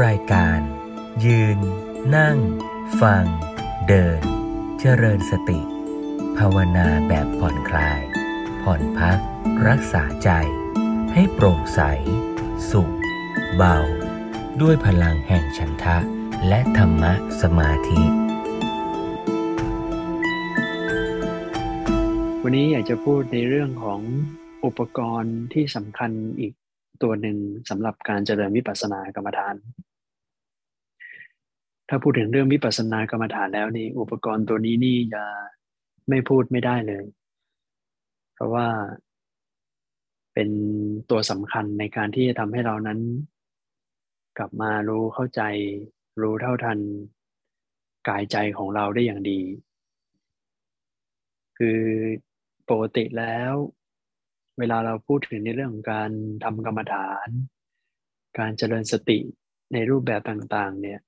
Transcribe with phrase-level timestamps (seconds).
[0.00, 0.60] รายการ
[1.24, 1.58] ยืน
[2.16, 2.38] นั่ง
[3.00, 3.24] ฟัง
[3.88, 4.20] เดิน
[4.80, 5.60] เจริญสติ
[6.36, 8.00] ภาวนาแบบผ่อนคลาย
[8.62, 9.18] ผ่อนพัก
[9.68, 10.30] รักษาใจ
[11.14, 11.80] ให้โปร่งใส
[12.70, 12.94] สุข
[13.56, 13.78] เบา
[14.60, 15.98] ด้วยพลังแห่งฉันทะ
[16.48, 17.12] และธรรมะ
[17.42, 18.02] สมาธิ
[22.42, 24.00] วันนี้อยากจะพูดในเรื่องของ
[24.64, 26.52] อุปกรณ์ที่สำคัญอีก
[27.02, 27.38] ตัวหนึ่ง
[27.70, 29.54] สำหรับการเจริญวิปัสสนากรรมฐาน
[31.88, 35.24] ถ้าพูดถึงเรื่องวิปัสสนากรรมฐานแล้วนี่อุปกรณ์ตัวนี้นี่จะ
[36.08, 37.04] ไม่พูดไม่ได้เลย
[38.34, 38.68] เพราะว่า
[40.34, 40.50] เป็น
[41.10, 43.00] ตัวสำคัญในการที่จะทำให้เรานั้น
[44.38, 45.42] กลับมารู้เข้าใจ
[46.22, 46.78] รู้เท่าทัน
[48.08, 49.40] กายใจของเราได้อย่างดี
[51.58, 51.80] คือ
[52.70, 53.52] ปกติแล้ว
[54.58, 56.10] เวลาเราพูดถึงในเรื่องของการ
[56.44, 57.28] ทำกรรมฐาน
[58.38, 59.18] การเจริญสติ
[59.72, 61.00] ในรูปแบบต่างๆเนี่ย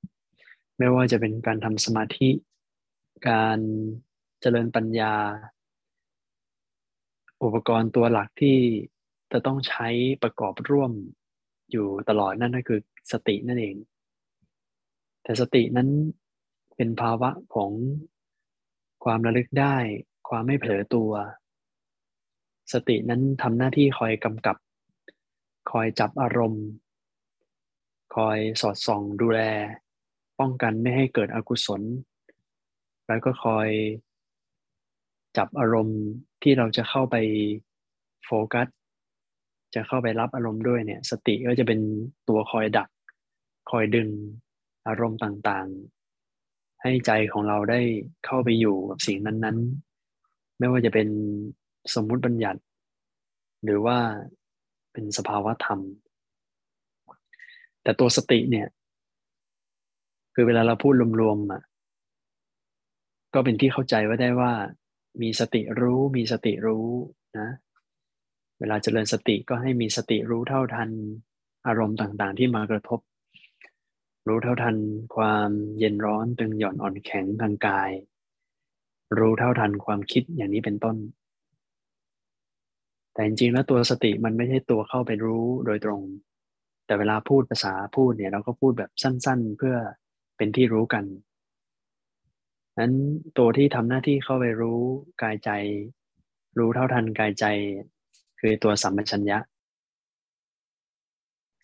[0.78, 2.30] ไม่ว่าจะเป็นการทำสมาธิ
[3.28, 3.58] การ
[4.40, 5.14] เจริญปัญญา
[7.42, 8.58] อุปกรณ์ตัวหลักที่
[9.32, 9.88] จะต้องใช้
[10.22, 10.92] ประกอบร่วม
[11.70, 12.80] อยู่ตลอดนั่นก็คือ
[13.12, 13.76] สตินั่นเอง
[15.22, 15.88] แต่สตินั้น
[16.76, 17.70] เป็นภาวะของ
[19.04, 19.76] ความระลึกได้
[20.28, 21.12] ความไม่เผลอตัว
[22.74, 24.56] สตินั้นทำหน้าที่คอยกำกับ
[25.70, 26.64] คอยจับอารมณ์
[28.14, 29.40] คอยสอดส่องดูแล
[30.40, 31.82] ป้องกันไม่ให้เกิดอกุศล
[33.06, 33.68] แล้วก็คอย
[35.36, 36.00] จับอารมณ์
[36.42, 37.16] ที่เราจะเข้าไป
[38.24, 38.66] โฟกัส
[39.74, 41.80] จะเข้าไปรับอารมณ์ด้วยเนี่ย สติก็จะเป็น
[42.28, 42.88] ตัวคอยดัก
[43.70, 44.08] คอยดึง
[44.88, 47.80] อารมณ์ต่างๆ ให้ใจของเราได้
[48.26, 51.08] เข้าไปอยู่กับสิ่งนั้นๆ ไม่ว่าจะเป็น
[51.94, 52.60] สมมุติบัญญัติ
[53.64, 53.98] หรือว่า
[54.92, 55.80] เป็นสภาวะธรรม
[57.82, 58.68] แต่ตัวสติเนี่ย
[60.34, 61.62] คือเวลาเราพูดรวมๆอะ
[63.34, 64.52] ก็เป็นที่เข้าใจว่าได้ว่า
[65.22, 66.88] มีสติรู้ มีสติรู้
[67.38, 67.48] นะ
[68.58, 70.90] เวลาเจริญสติก็ให้มีสติรู้เท่าทัน
[71.66, 73.00] อารมณ์ต่างๆ ที่มากระทบ
[74.28, 74.76] รู้เท่าทัน
[75.16, 77.90] ความเย็นร้อนตึงหย่อนอ่อนแข็งทางกาย
[79.18, 80.96] รู้เท่าทันความคิดอย่างนี้เป็นต้น
[83.14, 86.02] แต่จริงๆแล้วตัวสติมันไม่ใช่ตัวเข้าไปรู้โดยตรง
[86.86, 89.76] แต่เวลาพูดภาษาพูดเนี่ยเราก็พูดแบบสั้น ๆ เพื่อ
[90.36, 91.04] เป็นที่รู้กัน
[92.78, 92.94] นั้น
[93.38, 94.80] ตัวที่ทำหน้าที่เข้าไปรู้
[95.22, 95.50] กายใจ
[96.58, 97.44] รู้เท่าทันกายใจ
[98.40, 99.38] คือตัวสัมปชัญญะ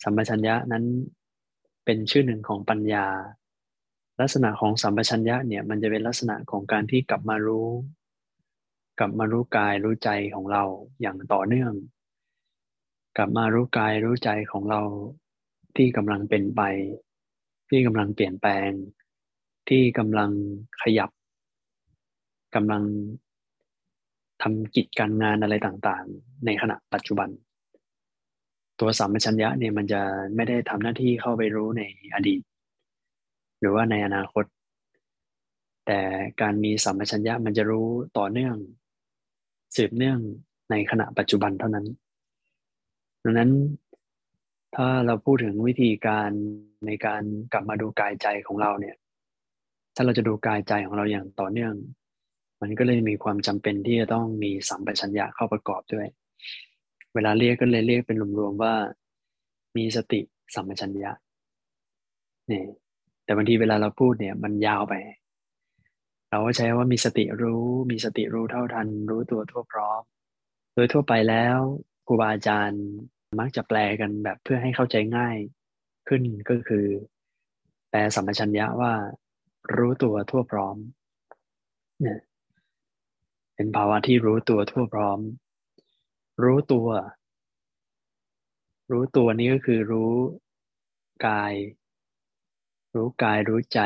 [0.02, 0.84] สัมปชัญญะนั้น
[1.84, 3.06] เป็นชื่อหนึ่งของปัญญา
[4.20, 7.68] ลักษณะของสัมปชัญญะเนี่ยมันจะเป็นลักษณะของการที่กลับมารู้
[9.00, 10.64] กลับมารู้กายรู้ใจของเรา
[11.00, 11.72] อย่างต่อเนื่อง
[13.16, 14.80] กลับมารู้กายรู้ใจของเรา
[15.76, 16.62] ที่กำลังเป็นไป
[17.70, 18.70] ที่กำลังเปลี่ยนแปลง
[19.68, 20.30] ที่กำลัง
[20.82, 21.10] ขยับ
[22.54, 22.82] กำลัง
[24.42, 27.28] ทำกิจการงานอะไรต่างๆ ในขณะปัจจุบัน
[28.80, 30.02] ตัวสัมปชัญญะเนี่ยมันจะ
[30.34, 31.82] ไม่ได้ทำหน้าที่เข้าไปรู้ใน
[32.14, 32.40] อดีต
[33.58, 34.44] หรือว่าในอนาคต
[35.86, 36.00] แต่
[36.40, 37.86] การมีสัมปชัญญะมันจะรู้
[38.18, 38.56] ต่อเนื่อง
[39.76, 40.18] สืบเนื่อง
[40.70, 41.86] ในขณะปัจจุบันเท่านั้น
[43.24, 43.50] ดังนั้น
[44.76, 46.30] ถ้าเราพูดถึงวิธีการ
[46.86, 47.22] ในการ
[47.52, 48.96] กลับมาดูกายใจของเราเนี่ย
[49.94, 51.74] ถ้าเราจะดูกายใจของเราอย่างต่อเนื่อง
[52.60, 56.06] มันก็เลยมีความจำเป็นที่จะต้องมีสัมปชัญญะเข้าประกอบด้วย
[57.14, 58.74] เวลาเรียกก็เลยเรียกเป็นรวมๆว่า
[59.76, 60.20] มีสติ
[60.54, 61.12] สัมปชัญญะ
[62.48, 62.64] เนี่ย
[63.24, 64.94] แต่บางทีเวลาเราพูดเนี่ยมันยาวไป
[66.30, 70.00] เราก็ใช้ว่ามีสติรู้ มีสติรู้เท่าทัน รู้ตัวทั่วพร้อม
[70.74, 71.56] โดยทั่วไปแล้ว
[72.06, 72.84] ครูบาอาจารย์
[73.38, 75.36] มักจะแปลกันแบบเพื่อให้เข้าใจง่าย
[76.08, 76.86] ขึ้นก็คือ
[77.90, 78.92] แปลสัมปชัญญะว่า
[79.76, 80.76] รู้ตัวทั่วพร้อม
[82.00, 82.20] เนี่ย
[83.54, 85.20] เป็นภาวะที่รู้ตัวทั่วพร้อม
[86.44, 86.88] รู้ตัว
[88.90, 90.12] รู้ตัวนี้ก็คือรู้
[91.26, 91.52] กาย
[92.94, 93.80] รู้กายรู้ใจ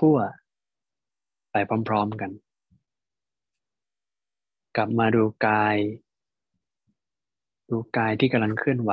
[0.00, 0.16] ทั่ว
[0.84, 1.56] ๆ ไป
[1.88, 2.30] พร้อม ๆ กัน
[4.76, 5.76] กลับมาดูกาย
[7.70, 8.92] ดูกายที่กำลังเคลื่อนไหว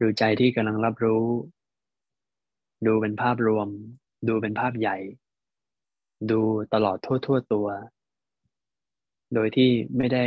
[0.00, 1.24] ดูใจที่กำลังรับรู้
[2.86, 3.68] ดูเป็นภาพรวม
[4.28, 4.96] ดูเป็นภาพใหญ่
[6.30, 6.40] ดู
[6.74, 7.68] ตลอดทั่ว ๆ ตัว
[9.34, 10.26] โดยที่ไม่ได้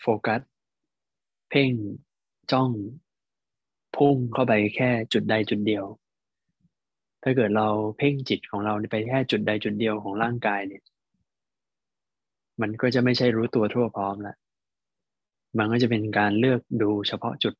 [0.00, 0.40] โฟกัส
[1.50, 1.72] เพ่ง
[2.52, 2.70] จ้อง
[3.96, 5.84] พุ่งเข้าไปแค่จุดใดจุดเดียว
[7.22, 7.66] ถ้าเกิดเรา
[7.98, 10.82] เพ่งจิตของเราไปแค่จุดใดจุดเดียวของร่างกายเนี่ย
[12.60, 14.36] มันก็จะไม่ใช่รู้ตัวทั่วพร้อมล้ว
[15.58, 17.54] มันก็จะเป็นการเลือกดูเฉพาะจุด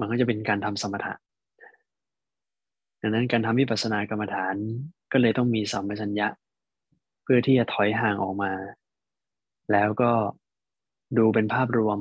[0.00, 1.14] มันก็จะเป็นการทำสมถะ
[3.00, 4.54] ดังนั้นการทำวิปัสสนากรรมฐาน
[5.12, 6.28] ก็เลยต้องมีสัมปชัญญะ
[7.22, 8.52] เพื่อที่จะถอยห่างออกมา
[9.72, 10.12] แล้วก็
[11.18, 11.98] ดูเป็นภาพรวม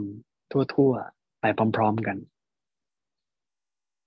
[0.75, 1.45] ทั่ว ๆ ไป
[1.75, 2.17] พร้อม ๆกัน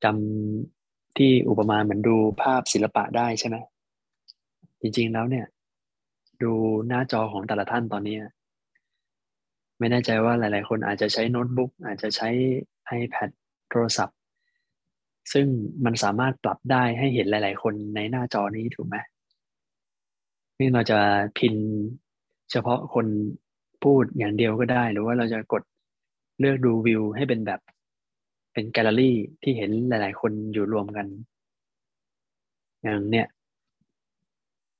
[0.04, 0.75] จำ
[1.16, 3.56] ที่อุปมาเหมือนดูภาพศิลปะได้ใช่ไหม
[4.80, 5.46] จริงๆแล้วเนี่ย
[6.42, 6.52] ดู
[6.88, 8.16] หน้าจอของแต่ละท่านตอนนี้
[9.78, 12.28] ไม่แน่ใจว่าหลาย ๆ คนอาจจะใช้โน้ตบุ๊กอาจจะใช้
[13.00, 13.30] iPad
[13.70, 14.16] โทรศัพท์
[15.32, 15.46] ซึ่ง
[15.84, 18.96] มันสามารถปรับได้ให้เห็นหลาย ๆ คนในหน้าจอนี้ถูกไหม
[20.58, 20.98] นี่เราจะ
[21.38, 21.54] พิน
[22.50, 23.06] เฉพาะคน
[23.84, 25.62] พูดอย่างเดียวก็ได้ หรือว่าเราจะกด
[26.40, 27.60] เลือกดูวิวให้เป็นแบบ
[28.58, 31.06] เป็นแกลเลอรี่ที่เห็นหลาย ๆ คนอยู่รวมกัน
[32.82, 33.28] อย่างเนี้ย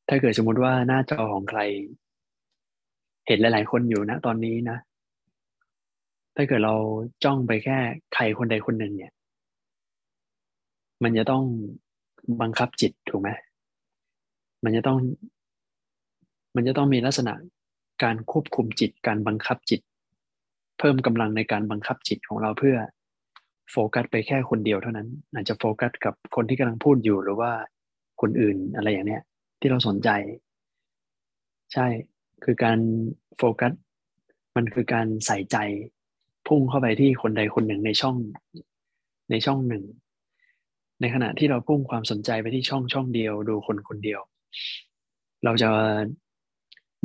[0.08, 1.61] ถ้าเกิดสมมติว่าหน้าจอของใคร
[3.26, 4.78] เห็นหลาย ๆ คนอยู่นะตอนนี้นะ
[6.37, 6.75] ถ้าเกิดเรา
[7.25, 7.78] จ้องไปแค่
[8.14, 9.12] ใครคนใดคนหนึ่งเนี่ย
[11.02, 11.44] มันจะต้อง
[12.40, 13.29] บังคับจิตถูกไหม
[14.64, 14.99] มันจะต้อง
[16.56, 17.34] มันจะต้องมีลักษณะ
[18.02, 19.81] การควบคุมจิตการบังคับจิต
[20.79, 22.76] เพิ่มกำลังในการบังคับจิตของเราเพื่อ
[23.70, 27.52] โฟกัสไปแค่คนเดียวเท่านั้น อาจจะโฟกัสกับคนที่กำลังพูดอยู่หรือว่า
[28.20, 29.22] คนอื่นอะไรอย่างเนี้ย
[29.60, 30.08] ที่เราสนใจ
[31.72, 31.86] ใช่
[32.44, 32.78] คือการ
[33.38, 33.72] โฟกัส
[34.56, 35.56] มันคือการใส่ใจ
[36.46, 38.16] พุ่งเข้าไปที่คนใดคนหนึ่งในช่อง
[39.30, 39.84] ในช่องหนึ่ง
[41.00, 44.20] ในขณะที่เราพุ่งความสนใจไปที่ช่องช่องเดียว ดูคนคนเดียว
[45.44, 45.69] เราจะ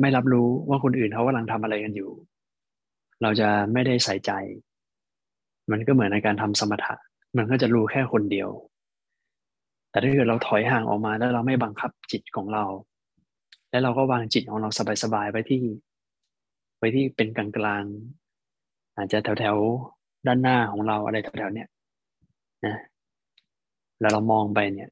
[0.00, 2.10] ไม่รับรู้ว่าคนอื่นเขากำลังทำอะไรกันอยู่
[3.22, 4.32] เราจะไม่ได้ใส่ใจ
[5.72, 6.94] มันก็เหมือนในการทำสมถะ
[7.36, 8.48] มันก็จะรู้แค่คนเดียว
[9.90, 12.64] แต่ถ้าเกิดเราถอยห่างออกมาแล้วเราไม่บังคับจิตของเรา
[13.70, 14.68] แล้วเราก็วางจิตของเรา
[15.02, 15.62] สบายๆไปที่
[16.78, 17.46] ไปที่เป็นกลา
[17.80, 21.68] งๆอาจจะแถวๆด้านหน้าของเราอะไรแถวๆเนี้ย
[22.66, 22.76] นะ
[24.00, 24.90] แล้วเรามองไปเนี่ย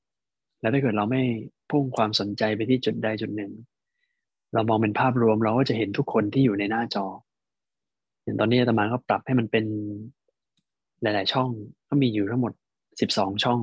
[0.61, 1.23] แล้วถ้าเกิดเราไม่
[1.71, 3.53] พุ่งความสนใจไปที่จุดใดจุดหนึ่ง
[4.55, 7.07] เรามองเป็นภาพรวมเราก็จะเห็นทุกคนที่อยู่ในหน้าจอ
[8.23, 9.65] อย่างตอนนี้อาตมาก็ปรับให้มันเป็น
[11.03, 11.51] หลาย ๆ ช่อง
[11.89, 12.53] ก็มีอยู่ทั้งหมด
[13.01, 13.61] สิบสองช่อง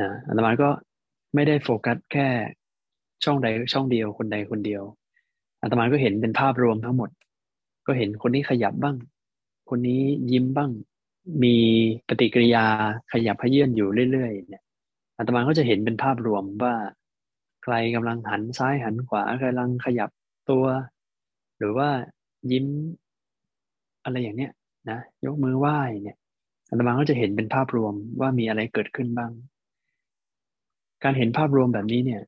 [0.00, 0.68] นะอาตมาก็
[1.34, 2.28] ไม่ได้โฟกัสแค่
[3.24, 4.82] ช่องใดช่องเดียวคนใดคนเดียว
[5.62, 7.10] อาตมาก็เห็นเป็นภาพรวมทั้งหมด
[7.86, 8.96] ก็เห็นคนนี้ขยับบ้าง
[9.70, 10.02] คนนี้
[10.32, 10.70] ยิ้มบ้าง
[11.42, 11.56] มี
[12.08, 12.64] ปฏิกิริยา
[13.12, 14.64] ขยับพเยื่อนอยู่เรื่อยๆเนี่ย
[15.18, 16.74] อาตมาก็จะเห็นเป็นภาพรวมว่า
[17.62, 20.10] ใครกำลังหันซ้ายหันขวากำลังขยับ
[20.50, 20.64] ตัว
[21.58, 21.88] หรือว่า
[22.50, 22.66] ยิ้ม
[24.04, 24.52] อะไรอย่างเนี้ย
[24.90, 26.18] นะยกมือไหว้เนี่ย
[26.68, 29.32] อาตมาก็จะเห็นเป็นภาพรวมว่ามีอะไรเกิดขึ้นบ้าง
[31.04, 32.22] การเห็นภาพรวมแบบนี้เนี่ย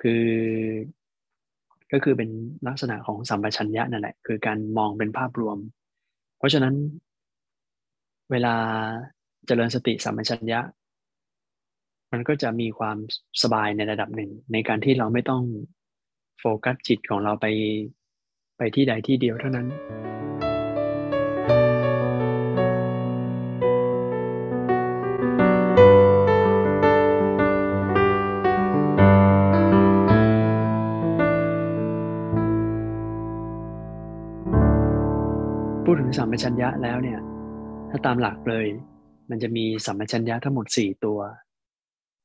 [0.00, 0.24] คือ
[1.92, 2.30] ก็คือเป็น
[2.66, 5.58] ลักษณะของสัมปชัญญะนั่นแหละคือการมองเป็นภาพรวม
[6.38, 6.74] เพราะฉะนั้น
[8.30, 8.54] เวลา
[9.46, 10.60] เจริญสติสัมปชัญญะ
[12.12, 12.96] มันก็จะมีความ
[13.42, 15.42] สบายในระดับหนึ่ง ในการที่เราไม่ต้อง
[16.38, 17.46] โฟกัสจิตของเราไป
[18.58, 19.66] ไปที่ใดที่เดียวเท่านั้น
[36.06, 37.20] งสัมปชัญญะแล้วเนี่ย
[37.90, 38.66] ถ้าตามหลักเลย
[39.30, 41.20] มันจะมีสัมปชัญญะทั้งหมดสี่ตัว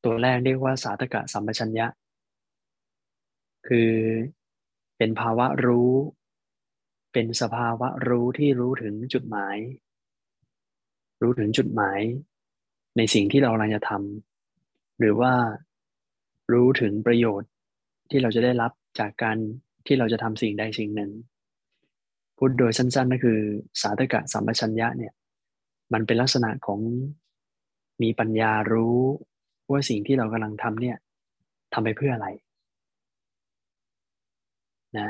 [0.05, 1.87] ตัวแรกเรียกว่าสาธกะสัมปชัญญะ
[3.67, 3.91] คือ
[4.97, 5.91] เป็นภาวะรู้
[7.13, 9.57] เป็นสภาวะรู้ที่รู้ถึงจุดหมาย
[11.21, 11.99] รู้ถึงจุดหมาย
[12.97, 15.33] ในสิ่งที่เรากำลังจะทำหรือว่า
[16.51, 17.49] รู้ถึงประโยชน์
[18.09, 19.37] ที่เราจะได้รับจากการ
[19.85, 21.11] ที่เราจะทำสิ่งใดสิ่งหนึ่ง
[22.43, 23.39] พูดโดยสั้นๆก็คือ
[23.81, 25.13] สาธกะสัมปชัญญะเนี่ย
[25.93, 26.79] มันเป็นลักษณะของ
[28.01, 28.97] มีปัญญารู้
[29.71, 30.97] ว่าสิ่งที่เรากำลังทำเนี่ย
[31.73, 32.27] ทำไปเพื่ออะไร
[34.97, 35.09] นะ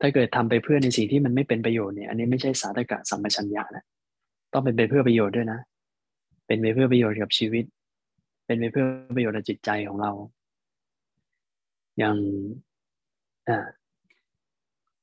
[0.00, 3.84] ถ้าเกิดทำไปเพื่อในสิ่งที่มันไม่เป็นประโยชน์เนี่ยอันนี้ไม่ใช่สาธกะสัมปชัญญะนะ
[4.52, 5.60] ต้องเป็นไปเพื่อประโยชน์ด้วยนะ
[6.46, 7.64] เป็นไปเพื่อประโยชน์กับชีวิต
[8.46, 8.86] เป็นไปเพื่อ
[9.16, 10.12] ประโยชน์กับจิตใจของเรา
[11.98, 12.16] อย่าง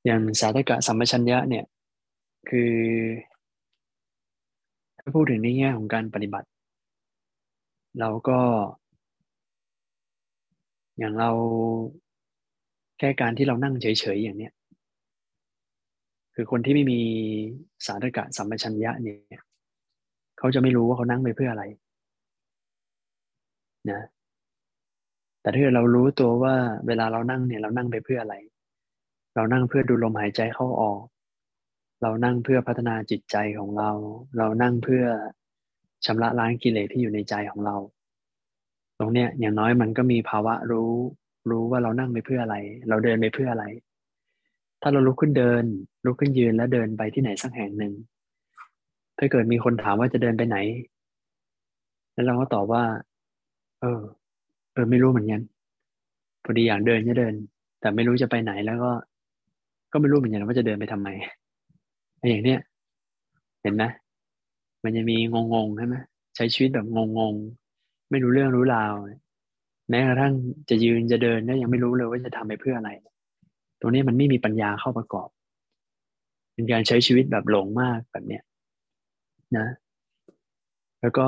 [0.05, 1.65] อย่างสาธกะสัมปชัญญะเนี่ย
[2.49, 2.73] คือ
[4.99, 6.47] ถ้าพูดถึงในแง่ของการปฏิบัติ
[7.99, 8.39] เราก็
[10.99, 11.31] อย่างเรา
[12.99, 14.53] แค่การที่เรานั่งเฉยๆอย่างเนี้ย
[16.35, 16.99] คือคนที่ไม่มี
[17.85, 19.43] สาธกะสัมปชัญญะเนี่ย
[20.37, 21.63] เขาจะไม่รู้ว่าเขานั่งไปเพื่ออะไร
[23.91, 24.01] นะ
[25.41, 26.55] แต่ถ้าเรารู้ตัวว่า
[26.87, 28.35] เวลาเรานั่งเนี่ยเรานั่งไปเพื่ออะไร
[29.35, 31.01] เรานั่งเพื่อดูลมหายใจเข้าออก
[32.01, 33.91] เรานั่งเพื่อพัฒนาจิตใจของเรา
[34.37, 35.03] เรานั่งเพื่อ
[36.05, 37.75] ชำระล้างกิเลสที่อยู่ในใจของเรา
[38.99, 40.91] ตรงเนี้ยอย่างน้อยมันก็มีภาวะรู้
[41.49, 42.57] รู้ว่าเรานั่งไปเพื่ออะไร
[42.89, 43.65] เราเดินไปเพื่ออะไร
[44.81, 45.63] ถ้าเราลุกขึ้นเดิน
[46.05, 47.93] ลุกขึ้นยืนแล้วเดินไปที่ไหนสักแห่งหนึ่ง
[49.17, 50.57] ถ้าเกิดมีคนถามว่าจะเดินไปไหน
[52.13, 52.83] แล้วเราก็ตอบว่า
[53.81, 54.01] เออ
[54.73, 55.41] เออไม่รู้เหมือนกัน
[56.43, 57.33] พอดีอยากเดินจะเดิน
[57.79, 58.91] แต่ไม่รู้จะไปไหนแล้วก็
[59.91, 61.09] ก็ไม่รู้เหมือนกันว่าจะเดินไปทำไม
[62.29, 62.59] อย่างเนี้ย
[63.61, 63.83] เห็นไหม
[64.83, 65.17] มันจะมี
[65.53, 65.95] งงๆใช่ไหม
[66.35, 68.93] ใช้ชีวิตแบบงงๆไม่รู้เรื่องรู้ราว
[69.89, 70.33] แม้กระทั่ง
[70.69, 72.89] จะยืนจะเดินเนี่ยยังไม่รู้เลยว่าจะทำไปเพื่ออะไร
[73.79, 75.29] ตรงนี้มันไม่มีปัญญาเข้าประกอบ
[76.53, 78.43] เป็นการใช้ชีวิตแบบหลงมากแบบเนี้ย
[79.57, 79.67] นะ
[81.01, 81.27] แล้วก็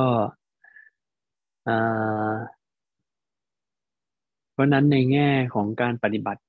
[4.54, 6.42] เพราะนั้นในแง่ของการปฏิบัติ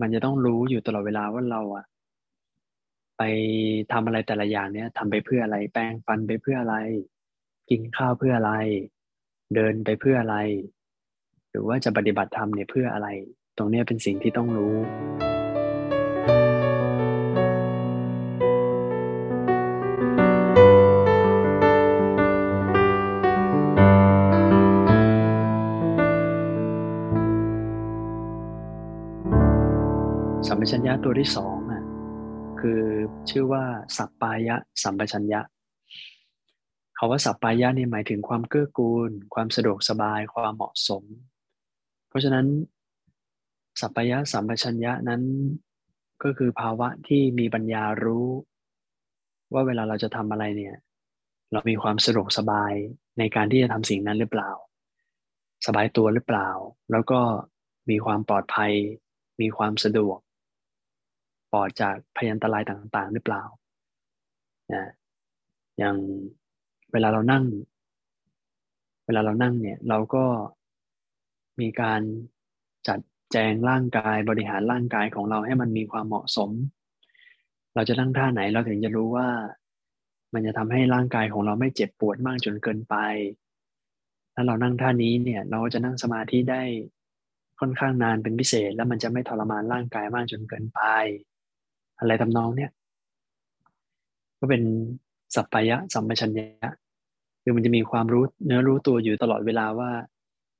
[0.00, 1.84] มันจะต้องรู้อยู่ตลอดเวลาว่าเราอะ
[3.18, 3.22] ไป
[3.92, 6.76] ทำอะไรแต่ละอย่างเนี้ยทำไปเพื่ออะไร แปรงฟันไปเพื่ออะไร
[7.70, 8.52] กินข้าวเพื่ออะไร
[9.54, 10.36] เดินไปเพื่ออะไร
[11.50, 13.08] หรือว่าจะปฏิบัติธรรมเนี่ยเพื่ออะไร
[13.58, 14.74] ตรงนี้เป็นสิ่งที่ต้องรู้
[30.48, 31.58] สัมปชัญญะตัวที่สอง
[32.60, 32.80] คือ
[33.30, 33.64] ชื่อว่า
[33.96, 35.40] สัปปายะสัมปชัญญะ
[36.98, 41.04] คาว่าสัปปายะนี่หมายถึงความเกื้อกูล ความสะดวกสบายความเหมาะสม
[42.08, 42.46] เพราะฉะนั้น
[43.80, 45.22] สัปปายะสัมปชัญญะนั้น
[46.22, 48.26] ก็คือภาวะที่มีปัญญารู้
[49.52, 50.76] ว่าเวลาเราจะทำอะไรเนี่ย
[51.52, 52.72] เรามีความสะดวกสบาย
[53.18, 54.50] ในการที่จะทำสิ่งนั้นหรือเปล่า
[55.66, 56.48] สบายตัวหรือเปล่า
[56.90, 57.20] แล้วก็
[57.90, 58.72] มีความปลอดภัย
[59.40, 60.18] มีความสะดวก
[61.54, 63.42] ปลอดจากพยันตรายต่าง ๆ หรือเปล่า
[64.72, 64.90] นะ
[65.78, 65.96] อย่าง
[66.92, 67.44] เวลาเรานั่ง
[69.06, 70.24] เวลาเรานั่งเนี่ย เราก็
[71.60, 72.00] มีการ
[72.88, 72.98] จัด
[73.32, 76.50] แจงร่างกายบริหารร่างกายของเราให้มันมีความเหมาะสม
[77.74, 79.28] เราจะนั่งท่าไหนเราถึงจะรู้ว่า
[80.34, 82.94] มันจะทำให้ร่างกายของเราไม่เจ็บปวดมากจนเกินไป
[84.34, 86.62] ถ้าเรานั่งท่านี้เนี่ย เราจะนั่งสมาธิได้
[87.60, 90.80] ค่อนข้างนานเป็นพิเศษ แล้วมันจะไม่ทรมานร่างกายมากจนเกินไป
[91.98, 92.70] อะไรทำนองเนี่ย
[94.38, 94.62] ก็เป็น
[95.34, 96.70] สัพพยะสัมปชัญญะ
[97.42, 99.90] คือมันจะมีความรู้เนื้อรู้ตัวอยู่ตลอดเวลาว่า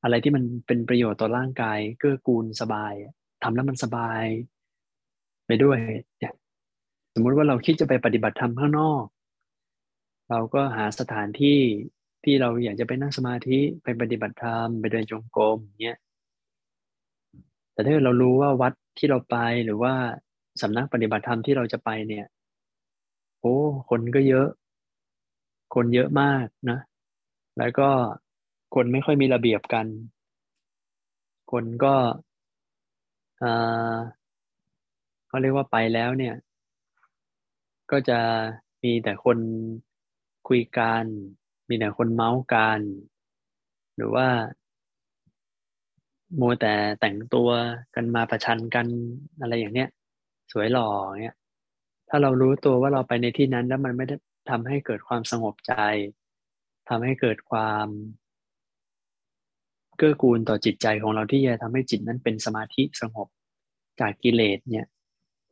[0.02, 2.92] อะไรที่มันเป็นประโยชน์ต่อร่างกายเกื้อกูลสบาย
[3.42, 4.24] ทำแล้วมันสบาย
[5.46, 5.78] ไปด้วย
[6.18, 6.34] เนี่ย
[7.14, 9.04] สมมุติว่าเราคิดจะไปปฏิบัติธรรมข้างนอก
[10.30, 11.60] เราก็หาสถานที่
[12.24, 15.98] ที่เราอยากจะไปนั่งสมาธิไปปฏิบัติธรรมไปเดินจงกรมเนี่ย
[17.72, 19.94] แต่ถ้าเรารู้ว่าวัดที่เราไปหรือว่า
[20.62, 22.26] สำนักปฏิบัติธรรมที่เราจะไปเนี่ย
[23.40, 23.56] โอ้
[23.90, 24.49] คนก็เยอะ
[25.75, 26.78] คนเยอะมากนะ
[27.58, 27.88] แล้วก็
[28.75, 29.87] คนไม่ค่อยมีระเบียบกัน
[31.52, 31.94] คนก็
[35.28, 36.34] เขาเรียกว่าไปแล้วเนี่ย
[37.90, 38.20] ก็จะ
[38.82, 39.38] มีแต่คน
[40.49, 41.04] คุยกัน
[41.68, 42.80] มีแต่คนเมาส์กัน
[43.96, 44.26] หรือว่า
[46.40, 47.50] มัวแต่แต่งตัว
[47.94, 48.87] กันมาประชันกัน
[49.40, 49.88] อะไรอย่างเนี้ย
[50.52, 50.88] สวยหล่อ
[51.22, 51.36] เนี่ย
[52.08, 54.16] ถ้าเรารู้ตัวว่าเราไปในที่นั้นแล้วมันไม่ได้
[54.50, 55.74] ทำให้เกิดความสงบใจ
[56.88, 57.86] ทำให้เกิดความ
[59.96, 63.28] เกื้อกูลต่อจิตใจของเราที่จะทำให้จิตนั้นเป็นสมาธิสงบ
[64.00, 64.86] จากกิเลสเนี่ย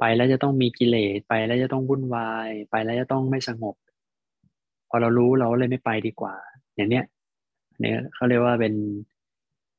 [0.00, 3.74] ไปแล้วจะต้องมีกิเลสไปแล้วจะต้องวุ่นวาย ไปแล้วจะต้องไม่สงบ
[4.88, 6.34] พอเรารู้เราเลยไม่ไปดีกว่า
[6.76, 7.04] อย่างเนี้ย
[7.80, 8.74] เนี่ยเขาเรียกว่าเป็น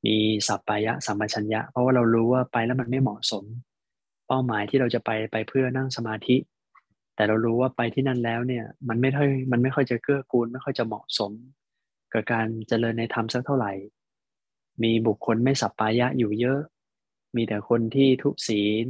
[0.06, 0.16] มี
[0.48, 3.44] สัพพายะสัมปชัญญะ เพราะว่าเรารู้ว่าไปแล้วมันไม่เหมาะสม
[4.34, 6.38] ป้าหมายที่เราจะไปไปเพื่อนั่งสมาธิ
[7.16, 11.32] แต่เรารู้ว่าไปที่นั่นแล้วเนี่ยมันไม่ค่อยมันไม่ค่อยจะเกื้อกูล ไม่ค่อยจะเหมาะสม
[12.14, 13.74] กับการเจริญในธรรมสักเท่าไหร่
[14.84, 16.60] มีบุคคลไม่สัปปายะอยู่เยอะ
[17.36, 18.86] มีแต่คนที่ทุศีล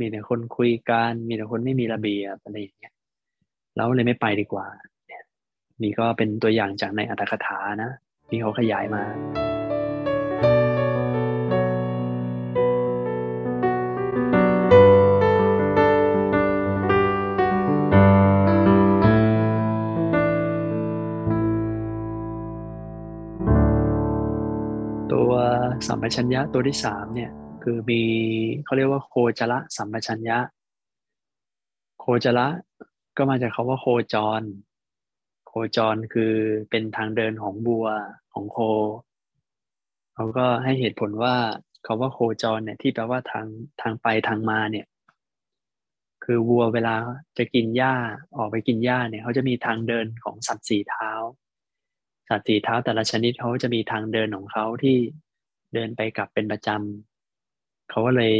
[0.00, 2.94] มีแต่คนคุยกันมีแต่คนไม่มีระเบียบอะไรอย่างเงี้ย
[3.76, 4.66] เราเลยไม่ไปดีกว่า
[5.82, 7.90] นี่ก็เป็นตัวอย่างจากในอัตถกถานะ
[8.28, 9.02] ที่เขาขยายมา
[25.92, 27.30] สัมปชัญญะตัวที่สามเนี่ย
[27.62, 28.02] คือมี
[28.64, 30.38] เขาเรียกว่าโคจระสัมปชัญญะ
[32.00, 32.46] โคจระ
[33.16, 34.42] ก็มาจากคาว่าโคจร
[35.46, 36.32] โคจรคือ
[36.70, 37.86] เป็นทางเดินของบัว
[38.32, 38.58] ของโค
[40.14, 41.34] เขาก็ให้เหตุผลว่า
[41.86, 43.46] คาว่าโคจรเนี่ยที่แปลว่าทาง
[43.80, 44.86] ทางไปทางมาเนี่ย
[46.24, 46.94] คืคือวัวเวลา
[47.38, 47.94] จะกินหญ้า
[48.36, 51.10] ออกไปกินหญ้าเนี่ยเขาจะมีทางเดินของสัตว์สี่เท้า
[52.28, 54.98] สัตว์สี่เท้าแต่ละชนิดเขาจะมีทางเดินของเขาที่
[55.74, 58.32] เดินไปกลับเป็นประจำเขาก็เลย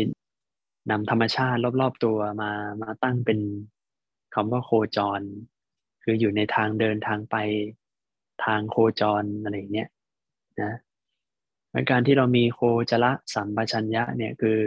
[0.90, 3.38] นำธรรมชาติรอบๆตัวมามาตั้งเป็น
[4.34, 5.20] คำว่าโคจร
[6.02, 7.36] คืออยู่ในทางเดินทางไป
[8.44, 9.88] ทางโคจรอะไรเนี้ย
[10.62, 10.72] นะ
[11.90, 12.60] การที่เรามีโค
[12.90, 14.58] จระสัมปชัญญะเนี่ยคือ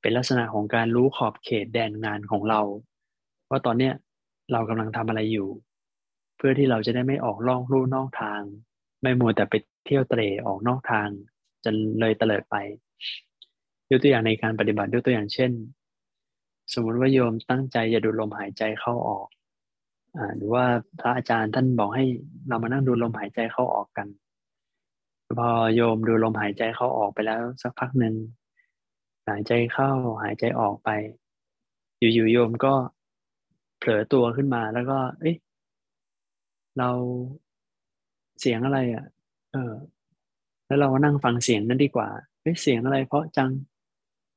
[0.00, 2.60] เป็นลักษณะของการรู้ขอบเขตแดนงานของเรา
[3.50, 3.94] ว่าตอนเนี้ย
[4.52, 5.48] เรากำลังทำอะไรอยู่
[6.36, 8.40] เพื่อที่เราจะได้ไม่ออกล่องลู่นอกทาง
[9.02, 11.08] ไม่มัวแต่ไปเที่ยวเตะออกนอกทาง
[11.64, 12.56] จนเลยเตลิดไป
[13.90, 15.52] ยกตัวอย่างในการปฏิบัติยกตัวอย่างเช่น
[16.72, 19.26] สมมุติว่าโยมตั้งใจจะดูลมหายใจเข้าออก
[20.16, 20.64] อหรือว่า
[21.00, 22.04] พระอาจารย์ท่านบอกให้
[22.48, 24.08] เรามานั่งดูลมหายใจเข้าออกกัน
[25.38, 28.14] พอโยมดูลมหายใจเข้าออกไปแล้วสักพักหนึ่ง
[29.28, 29.90] หายใจเข้า
[30.22, 30.88] หายใจออกไป
[31.98, 32.74] อยู่ๆโยมก็
[33.78, 35.36] เผลอตัวขึ้นมาแล้วก็ เอ๊ะ
[36.78, 36.90] เรา
[38.40, 39.04] เสียงอะไรอะ่ะ
[39.52, 39.72] เออ
[40.70, 42.08] แล้วเรานั่งฟังเสียงนั้นดีกว่า
[42.42, 43.50] เอ๊ะเสียงอะไร เพราะจัง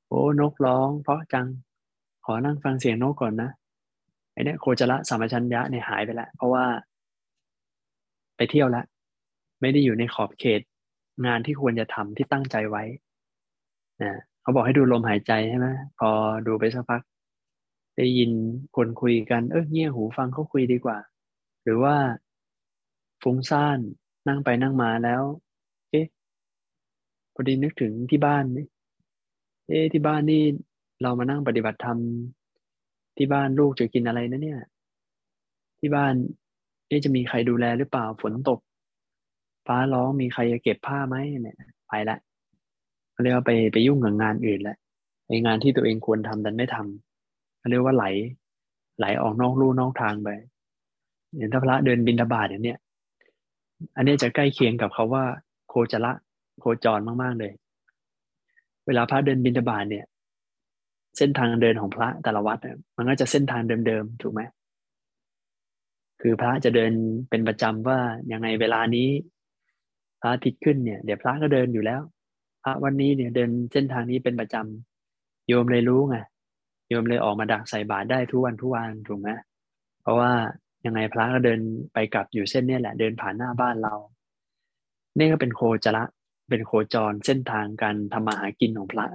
[0.08, 1.48] โอ้นกร้อง เพราะจัง
[2.26, 3.50] ขอนั่งฟังเสียงนกก่อนนะ
[4.34, 6.66] ไอ้นี่โคจระสัมปชัญญะเนี่ยหายไปแล้วเพราะว่า
[8.36, 8.86] ไปเที่ยวล้ว
[9.62, 10.62] ไม่ได้อยู่ในขอบเขต
[11.26, 12.84] งานที่ควรจะทำที่ตั้งใจไว้
[14.02, 15.68] นะเขาบอกให้ดูลมหายใจใช่ไหม
[16.00, 16.10] พอ
[16.48, 17.02] ดูไปสักพัก
[17.98, 18.32] ได้ยิน
[18.76, 20.98] คนคุยกันเออเงี่ยหูฟังเขาคุยดีกว่า
[21.64, 21.96] หรือว่า
[23.24, 23.80] ฟุ้งซ่าน
[24.28, 25.22] นั่งไปนั่งมาแล้ว
[27.34, 28.66] พอดีนึกถึงที่บ้านนี่
[29.68, 30.44] เอ๊ะที่บ้านนี่
[31.02, 31.98] เรามานั่งปฏิบัติธรรม
[33.18, 34.60] ที่บ้านลูกจะกินอะไรนะเนี่ย
[35.80, 36.14] ที่บ้าน
[36.88, 38.60] เอ๊จะมีใครดูแลหรือเปล่าฝนตก
[39.68, 42.18] ฟ้าร้องมีใครจะเก็บผ้าไหมเนี่ย ไปละ
[43.12, 44.78] เขาเรียกว่าไปไปยุ่งกับงานอื่นละ
[45.28, 48.06] ในงานที่ตัวเองควรทำแต่ไม่ทำเขาเรียกว่าไหล
[48.98, 50.30] ไหลออกนอกลู่นอกทางไป
[51.36, 52.80] อย่างถ้าพระเดินบินทบาทอย่างเนี้ย
[53.96, 55.24] อันนี้จะใกล้เคียงกับเขาว่า
[55.70, 56.12] โคจระ
[56.60, 57.52] โคจรมากๆเลย
[58.86, 60.06] เวลาพระเดินบินทบาทเนี่ย
[61.18, 62.60] เส้นทางเดินของพระแต่ละวัด
[62.98, 64.42] มันก็จะเส้นทางเดิมๆถูกไหม
[66.22, 66.92] คือพระจะเดิน
[67.30, 68.00] เป็นประจำว่า
[68.32, 69.10] ยังไงเวลานี้
[70.22, 72.02] พระอาทิตย์ขึ้นเนี่ย เดี๋ยวพระก็เดินอยู่แล้ว
[72.64, 76.18] พระวันนี้เนี่ยเดินเส้นทางนี้เป็นประจำโยมเลยรู้ไง
[76.90, 79.30] โยมเลยออกมาดักใส่บาตรได้ทุกวันทุกวันถูกไหม
[80.02, 80.32] เพราะว่า
[80.86, 81.60] ยังไงพระก็เดิน
[81.94, 83.94] ไปกลับอยู่เส้นนี้แหละ เดินผ่านหน้าบ้านเรา
[85.18, 86.04] นี่ก็เป็นโคจระ
[86.50, 89.06] เป็นโคจรเส้นทางการทำมาหากินของพระ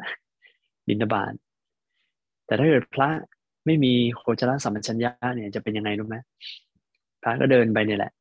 [0.89, 1.33] บิณฑบาต
[2.47, 3.09] แต่ถ้าเกิดพระ
[3.67, 6.17] ไม่มีโคจรสัมปชัญญะเนี่ยจะเป็นยังไงรู้ไหม
[7.23, 8.13] พระก็เดินไปเนี่ยแหละ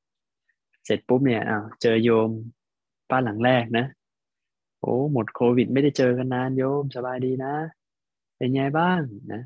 [0.86, 2.30] เสร็จปุ๊บเนี่ยอ้าวเจอโยม
[3.10, 3.86] บ้านหลังแรกนะ
[4.82, 7.54] โอ้หมดโควิด ไม่ได้เจอกันนานโยมสบายดีนะ
[8.38, 9.00] เป็นไงบ้าง
[9.34, 9.42] นะ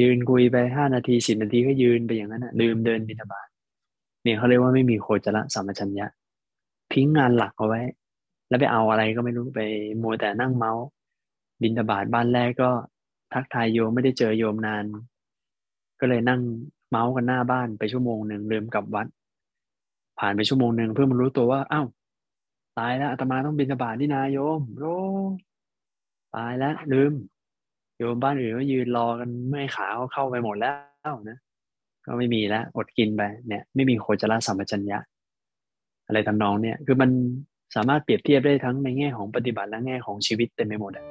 [0.00, 3.48] ยืนคุยไปห้านาทีสิบนาทีก็ยืนไปอย่างนั้นนะลืมเดินบิณฑบาต
[4.22, 6.06] เนี่ยเขาเรียกว่าไม่มีโคจรสัมปชัญญะ
[6.92, 7.80] ทิ้งงานหลักเอาไว้
[8.50, 9.60] แล้วไปเอาอะไรก็ไม่รู้ไป
[10.02, 10.84] มัวแต่นั่งเมาส์
[11.62, 12.70] บินทบาทบ้านแรกก็
[13.32, 14.84] ทักทายโยมไม่ได้เจอโยมนาน
[16.00, 16.40] ก็เลยนั่ง
[16.90, 19.06] เมาส์กันหน้าบ้านไปชั่วโมงหนึ่งลืมกลับวัด
[20.18, 21.86] ผ่านไปชั่วโมงหนึ่งเพื่อมารู้ตัวว่าอ้าว
[22.78, 24.84] ตายแล้วอาตมาต้องบินทบาทนี่นาโยมโร
[26.36, 27.12] ตายแล้วลืม
[27.98, 30.72] โยมบ้านอื่นก็ยืนรอกันไม่ขาเข้าไปหมดแล้
[31.10, 31.38] วนะ
[32.06, 34.98] ก็ไม่มีแล้วอดกินไปเนี่ย ไม่มีโคจรสัมปชัญญะ
[36.06, 37.10] อะไรทำนองเนี่ย คือมัน
[37.74, 41.06] สามารถเปรียบเทียบได้ทั้งในแง่ของปฏิบัติและแง่ของชีวิตเต็มไปหมดอะ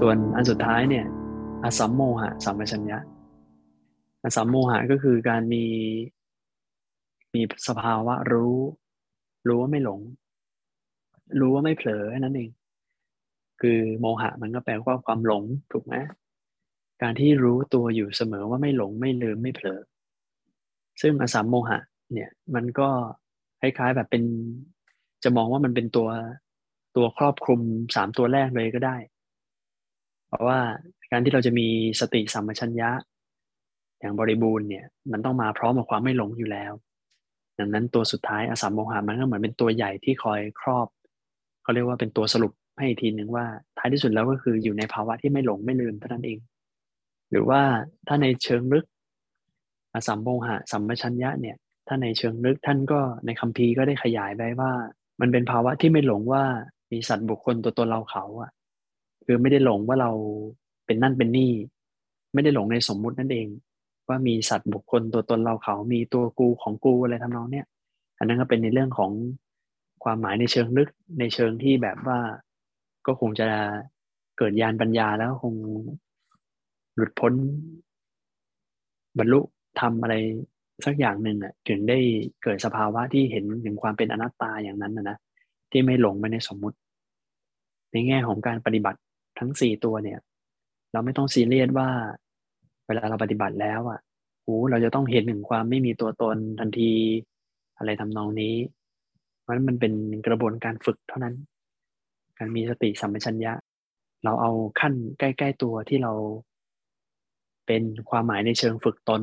[0.00, 1.06] ส่วนอันสุดท้ายเนี่ย
[1.64, 2.98] อสัมโมหะสัมปชัญญะ
[4.24, 5.64] อสัมโมหะก็คือการมี
[7.34, 8.56] มีสภาวะรู้
[9.48, 10.00] รู้ว่าไม่หลง
[11.40, 12.50] รู้ว่าไม่เผลอนั่นเอง
[13.60, 15.94] คือโมหะมันก็แปลว่าความหลงถูกไหม
[17.02, 19.80] การที่รู้ตัวอยู่เสมอว่าไม่หลงไม่ลืมไม่เผลอ
[21.00, 21.78] ซึ่งอสัมโมหะ
[22.12, 22.88] เนี่ยมันก็
[23.60, 24.22] คล้ายๆแบบเป็น
[25.24, 26.08] จะมองว่ามันเป็นตัว
[26.96, 27.60] ตัวครอบคลุม
[27.96, 28.96] สามตัวแรกเลยก็ได้
[30.28, 30.58] เพราะว่า
[31.10, 31.68] การที่เราจะมี
[32.00, 32.90] สติสัมปชัญญะ
[34.00, 36.72] อย่างบริบูรณ์เนี่ยมันต้องมาพร้อมกับความไม่หลงอยู่แล้ว
[37.58, 40.86] ดังนั้นตัวสุดท้ายอสัมโมหะมันก็เหมือนเป็นตัวใหญ่ที่คอยครอบ
[41.68, 43.44] เขาเรียกว่าเป็นตัวสรุปให้ทีหนึ่งว่า
[43.78, 46.38] ท้ายที่สุดแล้วก็คืออยู่ในภาวะที่ไม่หลงไม่ลืมเท่านั้นเอง
[47.30, 47.60] หรือว่า
[48.08, 48.84] ถ้าในเชิงลึก
[49.94, 51.56] อสัมโมหะสัมปชัญญะเนี่ย
[51.88, 54.72] ถ้าในเชิงลึกท่านก็ในคัมภีร์ก็ได้ขยายไว้ว่า
[55.20, 56.44] มันเป็นภาวะที่ไม่หลงว่า
[56.92, 58.50] มีสัตว์บุคคลตัวตนเราเขาอะ
[59.24, 60.10] คือไม่ได้หลงว่าเรา
[60.86, 61.52] เป็นนั่นเป็นนี่
[62.34, 63.46] ไม่ได้หลงในสมมุตินั่นเอง
[64.08, 67.66] ว่ามีสัตว์บุคคลตัวตนเราเขา มีตัวกูของกูอะไรทำนองเนี้ย
[68.18, 69.10] อันนั้นก็เป็นในเรื่องของ
[70.10, 70.90] ความหมายในเชิงลึก
[71.20, 72.18] ในเชิงที่แบบว่า
[73.06, 73.48] ก็คงจะ
[74.38, 75.54] เกิดญาณปัญญาแล้วคง
[76.96, 77.32] หลุดพ้น
[79.18, 79.40] บรรลุ
[79.80, 80.14] ทำอะไร
[80.86, 81.98] สักอย่างหนึ่งอะถึงได้
[82.42, 85.16] เกิดสภาวะที่เห็นถึงความเป็นอนัตตาอย่างนั้นนะนะ
[85.70, 86.76] ที่ไม่หลงไปในสมมุติ
[87.92, 88.98] ในแง่ของการปฏิบัติ
[89.38, 90.18] ทั้งสี่ตัวเนี่ย
[90.92, 91.88] เราไม่ต้องซีเรียสว่า
[92.86, 94.00] เวลาเราปฏิบัติแล้วอะ
[94.44, 96.92] โอ้เราจะต้องเห็นถึงความไม่มีตัวตนทันที
[97.78, 98.54] อะไรทำนองนี้
[99.48, 99.92] ราะมันเป็น
[100.26, 101.34] กระบวนการฝึกเท่านั้น
[102.38, 103.52] การมีสติสัมปชัญญะ
[104.24, 106.12] เราเอาขั้นใกล้ๆตัวที่เรา
[107.66, 109.22] เป็นความหมายในเชิงฝึกตน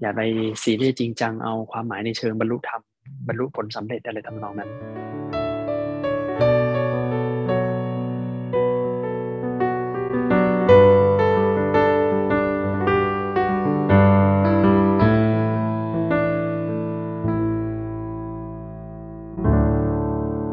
[0.00, 0.20] อย่าไป
[0.62, 2.82] ซีเรียสจริงจังเอาความหมายในเชิงบรรลุธรรม
[3.28, 4.70] บรรลุผลสำเร็จอะไรทำนองนั้น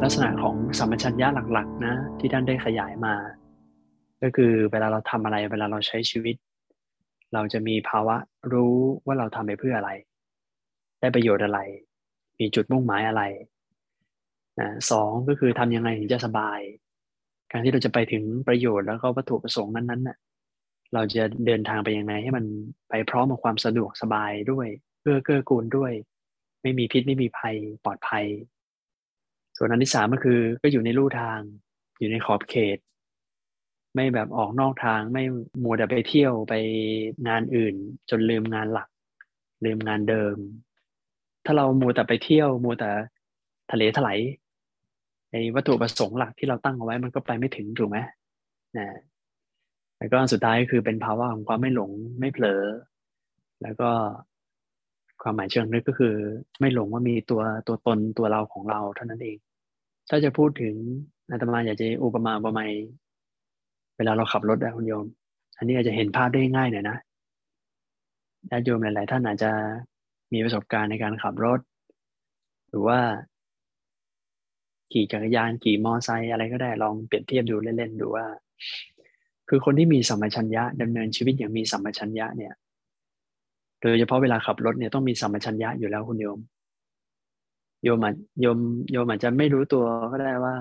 [0.10, 3.16] ลักษณะของสัมปชัญญะหลักๆนะที่ท่านได้ขยายมา
[4.24, 6.36] ก็คือเวลาเราทำอะไรเวลาเราใช้ชีวิต
[7.34, 8.16] เราจะมีภาวะ
[8.54, 9.92] รู้ว่าเราทำไปเพื่ออะไร
[11.00, 11.60] ได้ประโยชน์อะไร
[12.40, 13.24] มีจุดมุ่งหมายอะไร
[14.60, 16.60] นะสองก็คือทำยังไงถึงจะสบาย
[17.52, 20.18] การที่เราจะไปถึงประโยชน์แล้วก็วัตถุประสงค์นั้นๆน่ะ
[20.94, 22.46] เราจะเดินทางไปยังไงให้มัน
[22.90, 24.68] ไปพร้อมกับความสะดวกสบายด้วย
[25.00, 25.92] เพื่อเกื้อกูลด้วย
[26.62, 28.26] ไม่มีพิษไม่มีภัยปลอดภัย
[29.62, 31.40] ส่วนอันที่สามก็คือก็อยู่ในลู่ทาง
[32.00, 32.78] อยู่ในขอบเขต
[33.96, 35.24] ไม่แบบออกนอกทางไม่
[35.64, 36.54] มัวแต่ไปเที่ยวไป
[37.28, 37.76] งานอื่น
[38.10, 38.90] จนลืมงานหลัก
[39.66, 40.36] ลืมงานเดิม
[41.46, 42.92] ถ้าเรามัวแต่ไปเที่ยวมัวแต่
[43.72, 44.20] ทะเลถลาย
[45.32, 47.98] ในวัตถุประสงค์หลักที่เราตั้งเอาไว้มันก็ไปไม่ถึงถูกไหม
[48.78, 48.88] นะ
[49.98, 52.64] แล้วก็สุดท้ายก็คือเป็นภาวะของความไม่หลงไม่เผลอ
[53.62, 53.90] แล้วก็
[55.24, 56.16] ความหมายเชิงลึกก็คือ
[56.60, 59.38] ไม่หลงว่ามีตัวตัวตนตัวเราของเราเท่านั้นเอง
[60.10, 60.76] ถ้าจะพูดถึง
[61.32, 62.72] อาตมาอยากจะอุปมาอุปไมย
[63.98, 65.06] เวลาเราขับรถนะคุณโยม
[65.58, 66.98] อันนี้อาจจะเห็นภาพได้ง่ายหน่อยนะ
[68.50, 69.52] ญาติโยมหลาย ๆ ท่านอาจจะ
[70.34, 71.60] มีประสบการณ์ในการขับรถ
[72.70, 73.00] หรือว่า
[74.92, 78.26] ขี่จักรยานขี่มอไซค์อะไรก็ได้ลองเปรียบเทียบดูเล่น ๆ ดูว่า
[79.50, 82.54] คือคนที่มีสัมปชัญญะดำเนินชีวิตอย่างมีสัมปชัญญะเนี่ย
[83.82, 86.40] โดยเฉพาะเวลาขับรถเนี่ยต้องมีสัมปชัญญะอยู่แล้วคุณโยม
[87.84, 88.58] โยมอาจโยม
[88.92, 90.56] โยมอาจจะไม่รู้ตัวก็ได้ว่า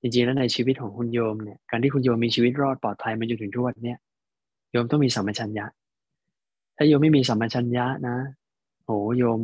[0.00, 3.98] จริงๆแล้วในชีวิตของคุณโยมเนี่ยการที่คุณโยมมีชีวิตรอดปลอดภัยมาจนถึงทุกวันเนี่ย
[4.72, 5.66] โยมต้องมีสัมปชัญญะ
[6.76, 8.16] ถ้าโยมไม่มีสัมปชัญญะนะ
[8.84, 9.40] โอ้โยม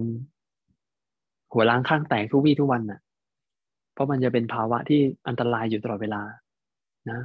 [1.53, 3.01] หัวล้างข้างแตกทุกวี่ทุกวันน่ะ
[3.93, 6.23] เพราะมันจะเป็นภาวะที่อันตรายอยู่ตลอดเวลา
[7.11, 7.21] นะ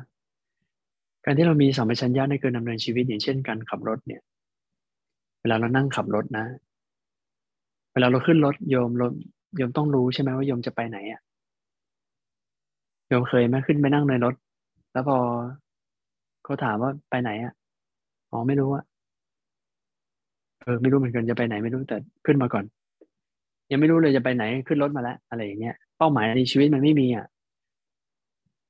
[1.25, 4.21] การที่เรามีสัมปชัญญะในการดำเนินชีวิตอย่างเช่นการขับรถเนี่ย
[5.41, 6.45] เวลาเรานั่งขับรถนะ
[7.93, 9.03] เวลาเราขึ้นรถโยมร
[9.57, 11.21] โยมต้องรู้ใช่ไหมว่าโยมจะไปไหนอะ
[13.07, 14.33] โยมเคยไหมขึ้นไปนั่งในรถ
[14.93, 15.17] แล้วพอ
[16.43, 17.53] เขาถามว่าไปไหนอะ
[18.31, 18.83] อ๋อไม่รู้อะ
[20.61, 22.65] เออไม่รู้เหมือนกันจะไปไหนไม่รู้แต่ขึ้นมาก่อน
[23.71, 27.25] ยังไม่รู้เลยจะไปไหนขึ้นรถมาแล้ว อะไรอย่างเงี้ยเป้าหมายในชีวิตมันไม่มีอะ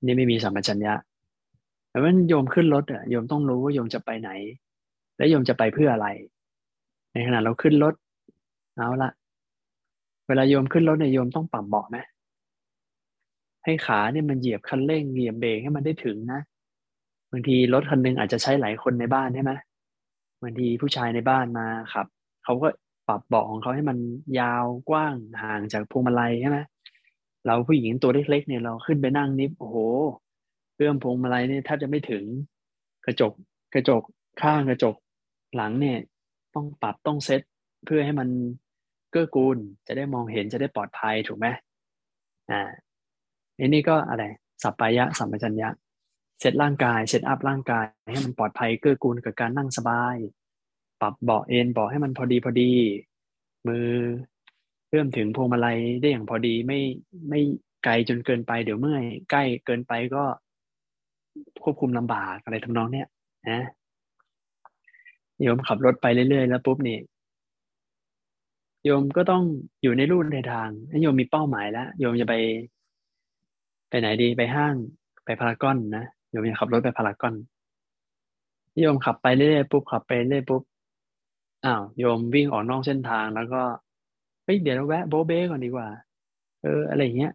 [0.06, 0.93] นี่ไม่มีสัมปชัญญะ
[1.89, 4.30] แต่ว่าโยมขึ้นรถอะโยมต้องรู้ว่าโยมจะไปไหน
[5.17, 6.08] และโยมจะไปเพื่ออะไร
[7.13, 7.93] ในขณะเราขึ้นรถ
[8.76, 9.10] เอาละ
[10.28, 11.98] เวลาโยมขึ้นรถเนี่ยโยมต้องปรับเบาะไหม
[13.64, 16.42] ให้ขาเนี่ยมันเหยียบคันเร่งเหยียบเบรกให้มันได้ถึงนะ
[17.32, 19.52] บางทีรถคันนึงอาจจะใช้หลายคนในบ้านใช่ไหม
[20.42, 22.08] บางทีผู้ชายในบ้านมาครับ
[22.44, 22.68] เขาก็
[23.08, 23.98] ปรับเบาะของเขาให้มัน
[24.40, 26.60] ยาวกว้างห่างจากพวงมาลัยใช่ไหม
[27.46, 29.78] เราผู้หญิงตัวเล็กๆเนี่ยเราขึ้นไปนั่งนิบโอ้โห
[30.78, 32.24] เรื่องพวงมาลัยเนี่ยแทบจะไม่ถึง
[33.06, 33.34] กระจก
[33.74, 34.02] กระจก
[34.42, 34.96] ข้างกระจก
[35.56, 35.98] หลังเนี่ย
[36.56, 37.42] ต้องปรับต้องเซต
[37.86, 38.30] เพื่อให้มัน
[39.13, 41.47] เกื้อกูลจะได้มองเห็นจะได้ปลอดภัยถูกไหม
[42.52, 42.62] อ่า
[43.60, 44.23] อันนี้ก็อะไร
[44.63, 45.69] สัพพายะสัมปชัญญะ
[46.39, 50.15] เซตร่างกายเซตอัพร่างกายให้มันปลอดภัยเกื้อกูลกับการนั่งสบาย
[51.02, 52.71] ปรับเบาะเอนเบาะให้มันพอดีพอดี
[53.67, 53.89] มือ
[54.88, 56.80] เพิ่มถึงพวงมาลัยได้อย่างพอดีไม่
[57.30, 57.41] ไม่
[57.86, 60.23] ไกลจนเกินไปเดี๋ยวเมื่อยใกล้เกินไปก็
[61.63, 63.08] ควบคุมลำบากอะไรทำนองเนี้ย
[63.49, 63.62] นะ
[65.41, 66.97] โยมขับรถไปเรื่อยๆแล้วปุ๊บนี่
[68.86, 69.43] โยมก็ต้อง
[69.84, 72.36] อยู่ในรูในทางให้โยมมีเป้าหมายแล้ว โยมจะไป
[73.89, 74.76] ไปไหนดีไปห้าง
[75.26, 77.34] ไปพารากอนนะโยมจะขับรถไปพารากอน
[78.82, 80.62] โยมขับไปเรื่อยๆปุ๊บขับไปเรื่อยปุ๊บ
[81.65, 83.62] อ้าวโยมวิ่งออกนอกเส้นทางแล้วก็
[84.43, 85.88] เฮ้ยเดี๋ยวเราแวะโบเบ้ก่อนดีกว่า
[86.62, 87.34] เออ อะไรเงี้ย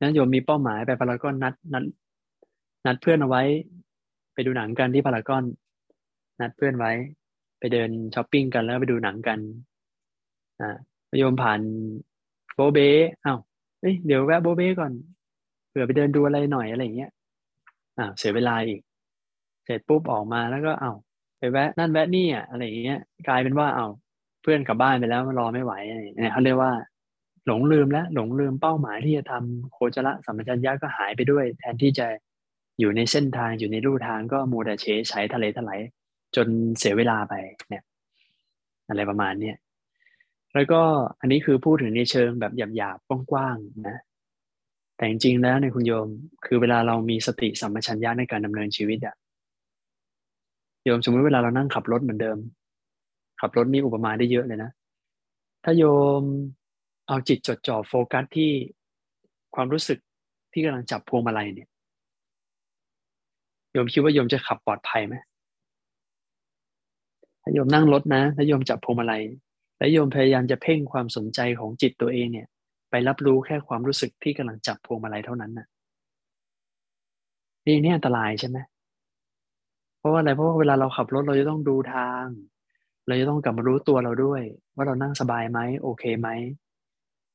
[0.00, 1.84] นั้นโยมมีเป้าหมายไปพารากอนนัดนัด
[2.86, 3.42] นัดเพื่อนเอาไว้
[4.34, 5.44] ไปดูหนังกันที่พารากอน
[6.40, 6.92] นัดเพื่อนไว้
[7.58, 9.38] ไปเดินช้อปปิ้งกันแล้วไปดูหนังกัน
[10.60, 10.76] อ่า
[11.18, 11.60] โยมผ่าน
[12.54, 12.88] โบเบ้
[13.24, 13.38] อ้าว
[13.80, 14.92] เอ้ยเดี๋ยวแวะโบเบ้ก่อน
[15.68, 17.10] เผื่อไปเดินดูอะไรหน่อยอะไรเงี้ย
[17.98, 18.80] อ่าเสียเวลาอีก
[19.64, 20.92] เสร็จปุ๊บออกมาแล้วก็เอา้า
[21.38, 23.88] ไปแวะนั่นแวะนี่อะอะไรเงี้ย กลายเป็นว่าเอา้า
[24.42, 25.72] เพื่อนกลับบ้านไปแล้วรอไม่ไหว
[26.16, 26.72] เนี่ยเขาเรียกว่า
[27.46, 32.06] หลงลืมแล้วหลงลืมเป้าหมายที่จะทำโคจระสัมปชัญญะก็หายไปด้วย แทนที่จะ
[32.80, 35.80] อยู่ในเส้นทางอยู่ในรูทางก็มัวแต่เฉยใช้ทะเลทลาย
[36.36, 36.46] จน
[36.78, 37.34] เสียเวลาไป
[37.68, 37.84] เนี่ย
[38.88, 39.56] อะไรประมาณเนี้ย
[40.54, 40.80] แล้วก็
[41.20, 43.98] อันนี้คือพูดถึงในเชิงแบบหยาบๆกว้างๆนะ
[44.96, 46.08] แต่จริงๆแล้วในคุณโยม
[46.46, 49.14] คือเวลาเรามีสติสัมปชัญญะในการดำเนินชีวิตอะ
[50.84, 52.38] โยมสมมติเวลาเรานั่งขับรถเหมือนเดิม
[53.40, 54.70] ขับรถนี่อุปมาได้เยอะเลยนะ
[55.64, 55.84] ถ้าโย
[56.20, 56.22] ม
[57.08, 58.50] เอาจิตจดจ่อโฟกัสที่
[59.54, 59.98] ความรู้สึก
[60.52, 61.68] ที่กำลังจับพวงมาลัยเนี่ย
[63.72, 65.14] โยมคิดว่าโยมจะขับปลอดภัยไหม
[67.42, 69.22] ถ้าโยมนั่งรถนะถ้าโยมจับพวงมาลัย
[69.78, 72.46] และโยมพยายามจะเพ่งความสนใจของจิตตัวเองเนี่ย
[72.90, 75.66] ไปรับรู้แค่ความรู้สึกที่กำลังจับพวงมาลัยเท่านั้นนะ่ะ
[77.66, 78.58] นี่นี่อันตรายใช่ไหม
[79.98, 82.24] เพราะว่าอะไรเพราะว่าเวลาเราขับรถเราจะต้องดูทาง
[83.06, 84.42] เราจะต้องกลับมารู้ตัวเราด้วย
[84.74, 86.28] ว่าเรานั่งสบายไหมโอเคไหม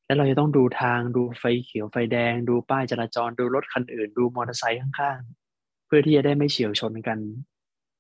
[0.06, 7.20] แล้วเราจะต้องดูทางดูไฟเขียวไฟแดง ดูป้ายจราจรดูรถคันอื่น ดูมอเตอร์ไซค์ข้างๆ เพื่อที่จะได้ไม่เฉียวชนกัน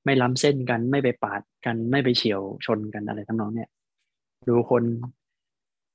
[0.06, 3.70] ไม่ล้ำเส้นกันไม่ไปปาดกันไม่ไปเฉียวชนกันอะไรทั้งน้องเนี่ย
[4.50, 4.84] ดูคน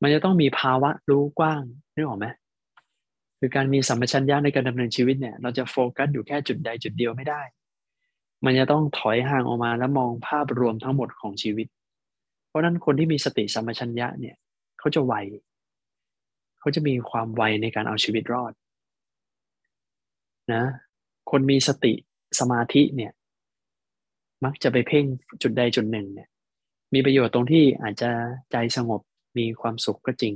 [0.02, 1.62] มันจะต้องมีภาวะรู้กว้าง
[1.94, 2.26] นึกออกไหม
[3.38, 7.42] คือการมีสัมปชัญญะในการดำเนินชีวิตเนี่ย เราจะโฟกัสอยู่แค่จุดใดจุดเดียวไม่ได้
[8.44, 11.66] มันจะต้องถอยห่างออกมาแล้วมองภาพรวมทั้งหมดของชีวิต
[12.48, 14.36] เพราะนั้นคนที่มีสติสัมปชัญญะเนี่ย
[14.78, 15.14] เขาจะไว
[16.60, 18.52] เขาจะมีความไวในการเอาชีวิตรอด
[20.52, 20.62] นะ
[21.30, 21.92] คนมีสติ
[22.38, 23.12] สมาธิเนี่ย
[24.44, 25.04] มักจะไปเพ่ง
[25.42, 26.28] จุดใดจุดหนึ่งเนี่ย
[26.94, 28.10] มีประโยชน์ตรงที่อาจจะ
[28.52, 29.00] ใจสงบ
[29.38, 30.34] มีความสุขก็จริง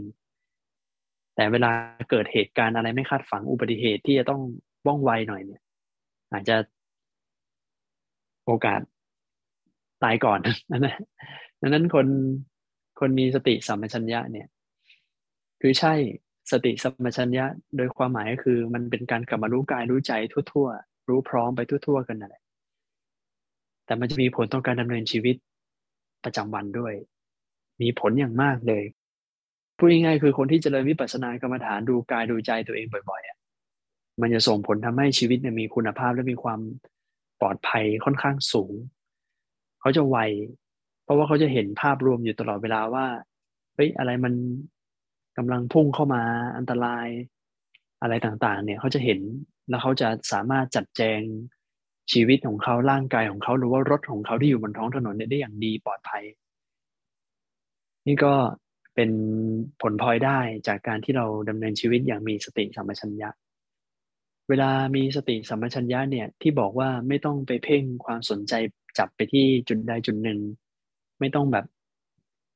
[1.35, 1.73] แต่เวลา
[2.11, 4.41] เกิดเหตุการณ์อะไรไม่คาดฝังอุบัติเหตุที่จะต้อง
[4.87, 5.63] ว่องไวหน่อยเนี่ย
[6.33, 6.57] อาจจะ
[8.47, 8.81] โอกาส
[10.03, 10.39] ตายก่อน
[10.71, 10.89] นั่น
[11.61, 12.07] ดังนั้นคน
[13.01, 14.49] คนมีสติสัมปชัญญะเนี่ย
[15.61, 15.95] คือใช่
[16.51, 17.45] สติสัมปชัญญะ
[17.77, 20.13] โดยความหมายก็คือ มันเป็นการกลับมารู้กายรู้ใจ
[20.53, 22.43] ทั่ว ๆ รู้พร้อมไปทั่ว ๆ กันนั่นแหละ
[23.87, 25.37] แต่มันจะมีผลต่อการดำเนินชีวิต
[26.25, 26.95] ประจำวันด้วย
[27.83, 28.85] มีผลอย่างมากเลย
[29.77, 36.61] พูดง่ายๆคือคนที่เจริญวิปัสสนากรรมฐานดูกายดูใจตัวเองบ่อยๆมันจะส่งผลทำให้ชีวิตเนี่ยมีคุณภาพและมีความ
[37.41, 38.73] ปลอดภัยค่อนข้างสูง
[39.81, 40.19] เขาจะไว
[41.05, 43.07] เพราะว่าเขาจะเห็นภาพรวมอยู่ตลอดเวลาว่า
[43.75, 44.35] เฮ้ยอะไรมัน
[45.37, 46.23] กำลังพุ่งเข้ามา
[46.57, 47.07] อันตราย
[48.03, 49.21] อะไรต่างๆ เนี่ยเขาจะเห็น
[49.69, 51.21] แล้วเขาจะสามารถจัดแจง
[52.13, 56.25] ชีวิตของเขาร่างกายของเขาหรือว่ารถของเขาที่อยู่บนท้องถนนเนี่ยได้อย่างดีปลอดภัย
[58.07, 58.35] นี่ก็
[58.95, 59.11] เป็น
[59.83, 60.39] ผลพลอยได้
[60.69, 63.29] จากการที่เราดำเนินชีวิตอย่างมีสติสัมปชัญญะ
[64.49, 68.53] เวลามีสติสัมปชัญญะเนี่ยที่บอกว่าไม่ต้องไปเพ่งความสนใจ
[68.99, 70.39] จับไปที่จุดใดจุดหนึ่ง
[71.21, 71.65] ไม่ต้องแบบ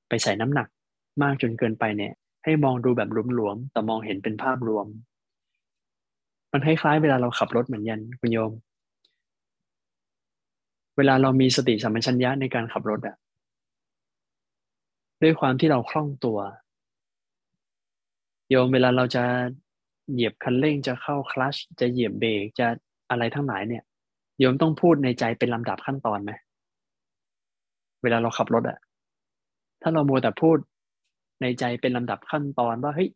[0.09, 0.69] ไปใส่น้ำหนัก
[1.23, 2.13] มากจนเกินไปเนี่ย
[2.45, 4.87] ให้มองดูแบบหลวมๆแต่มองเห็นเป็นภาพรวม
[6.53, 8.53] มันคล้ายๆเวลาเราขับรถเหมือนยันคุณโยม
[10.97, 13.17] เวลาเรามีสติสัมปชัญญะในการขับรถอะ
[15.23, 16.39] ด้วยความที่เราคล่องตัว
[18.51, 19.25] โยมเวลาเราจะ
[20.13, 22.67] เหยียบคันเร่งจะเข้าคลัตช์จะเหยียบเบรกจะ
[23.11, 23.83] อะไรทั้งหลายเนี่ย
[24.39, 26.33] โยมต้องพูดในใจเป็นลำดับขั้นตอนไหม
[28.03, 28.79] เวลาเราขับรถอะ
[29.83, 30.59] ถ้าเรามัวแต่พูด
[31.41, 33.09] ในใจเป็นลำดับขั้นตอนว่าเฮ้ย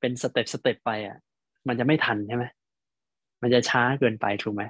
[0.00, 1.16] เป็น step step ไปอะ
[1.68, 2.44] มันจะไม่ทันใช่ไหม
[3.42, 4.62] มันจะช้าเกินไปถูกไหม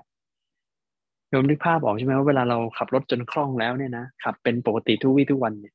[1.36, 5.74] โยมนึกภาพออกใช่ไหมว่าเวลาเราขับรถจนคล่องแล้วเนี่ยนะขับเป็นปกติทุกวี่ทุกวันเนี่ย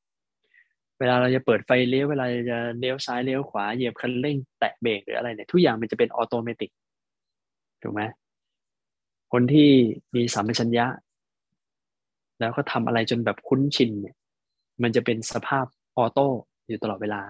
[0.99, 6.71] เวลาเราจะเปิดไฟเลี้ยวเวลาจะเลี้ยวซ้ายเลี้ยวขวาเหยียบคันเร่งแตะเบรกหรืออะไรเนี่ยทุกอย่างมันจะเป็นออโตเมติก
[7.81, 8.01] ถูกไหม
[9.33, 9.69] คนที่
[10.15, 10.85] มีสัมปชัญญะ
[12.39, 14.15] แล้วก็ทำอะไรจนแบบคุ้นชินเนี่ย
[14.83, 15.65] มันจะเป็นสภาพ
[15.97, 16.27] ออโต้
[16.67, 17.21] อยู่ตลอดเวลา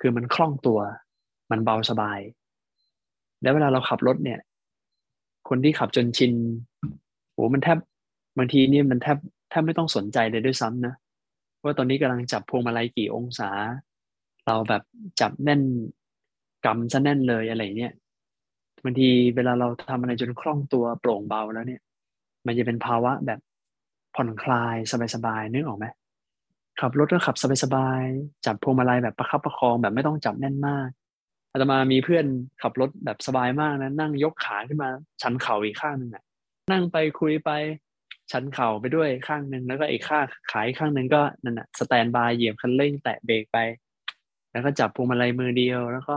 [0.00, 0.78] คือมันคล่องตัว
[1.50, 2.20] มันเบาสบาย
[3.42, 4.40] แล้วเวลาเราขับรถเนี่ย
[5.48, 6.32] คนที่ขับจนชิน
[7.40, 7.78] โหมันแทบ
[8.38, 9.18] บางทีนี่มันแทบ
[9.50, 10.94] แทบไม่ต้องสนใจเลยด้วยซ้ำนะ
[11.62, 13.50] ว่าตอนนี้กำลังจับพวงมาลัยกี่องศา
[14.46, 14.82] เราแบบ
[15.20, 15.62] จับแน่น
[16.66, 17.92] กำซะแน่นเลยอะไรเนี้ย
[18.84, 21.80] บางทีเวลาเราทำอะไรจนคล่องตัวโปร่งเบาแล้วเนี่ย
[22.46, 23.40] มันจะเป็นภาวะแบบ
[24.14, 24.76] ผ่อนคลาย
[25.14, 25.86] สบายๆนึกออกไหม
[26.80, 30.88] ขับรถก็ขับสบายๆจับพวงมาลัยแบบประคับประคองแบบไม่ต้องจับแน่นมาก
[31.52, 32.26] อาตมามีเพื่อน
[32.62, 34.90] ขับรถแบบสบายมากนะนั่งยกขาขึ้นมา
[35.22, 36.24] ชันเข่าอีกข้างหนึ่งอะ
[36.72, 37.50] นั่งไปคุยไป
[38.30, 43.58] ชันเข่าไปด้วยข้างหนึ่งแล้วก็อีกข้างขายข้างหนึ่งก็นั่นน่ะสแตนบายเหยียบคันเร่งแตะเบรกไป
[44.52, 46.16] แล้วก็จับพวงมาลัยมือเดียว แล้วก็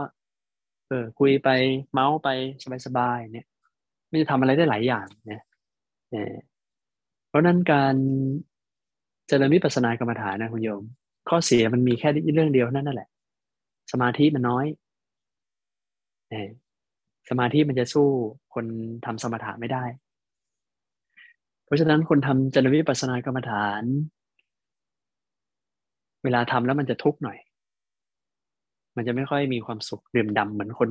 [0.88, 1.48] เออ คุยไป
[1.92, 2.28] เมาส์ไป
[2.86, 3.46] สบายๆเนี่ย
[4.10, 5.42] มันจะทำอะไรได้หลายอย่างเนี่ย
[7.28, 7.94] เพราะนั้นการ
[9.28, 10.82] เจริญวิปัสสนากรรมฐานนะคุณโยม
[11.28, 13.08] ข้อเสียมันมีแค่เรื่องเดียวนั่นนั่นแหละ
[13.92, 14.66] สมาธิมันน้อย
[17.30, 18.08] สมาธิมันจะสู้
[18.54, 18.66] คน
[19.04, 19.84] ทำสมถะไม่ได้
[21.64, 23.82] เพราะฉะนั้นคนทำเจริญวิปัสสนากรรมฐาน
[26.24, 27.38] เวลาทำแล้วมันจะทุกข์หน่อย
[28.96, 30.90] มันจะไม่ค่อยมีความสุขเดื่มดำเหมือนคน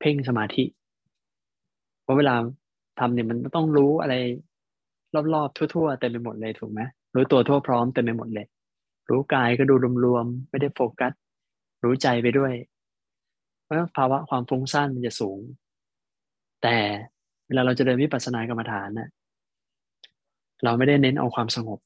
[0.00, 0.64] เพ่งสมาธิ
[2.02, 2.34] เพราะเวลา
[3.00, 4.14] ทำเนี่ยมันต้องรู้อะไร
[5.34, 6.80] รอบๆทั่วๆเต็มไปหมดเลยถูกไหม
[7.14, 8.46] รู้ตัวทั่วพร้อมเต็มไปหมดเลย
[9.10, 11.12] รู้กายก็ดูรวมๆไม่ได้โฟกัส
[11.84, 12.52] รู้ใจไปด้วย
[13.64, 15.38] เพราะภาวะความฟุ้งซ่านมันจะสูง
[16.62, 16.76] แต่
[17.46, 19.08] เวลาเราจะเดินวิปัสสนากรรมฐานนะ่ะ
[20.64, 21.78] เราไม่ได้เน้นเอาความสงบ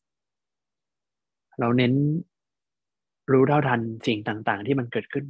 [1.60, 1.92] เราเน้น
[3.32, 5.24] รู้เท่าทันสิ่งต่างๆ ที่มันเกิดขึ้น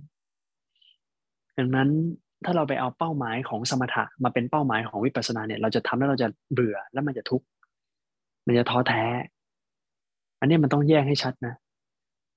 [1.58, 1.88] ดังนั้น
[2.44, 7.46] ถ้าเราไปเอาเป้าหมายของสมถะมาเป็นเป้าหมายของวิปัสสนาเนี่ย เราจะทำแล้วเราจะเบื่อแล้วมันจะทุกข์
[8.46, 9.04] มันจะท้อแท้
[10.40, 11.54] อันนี้มันต้องแยกให้ชัดนะ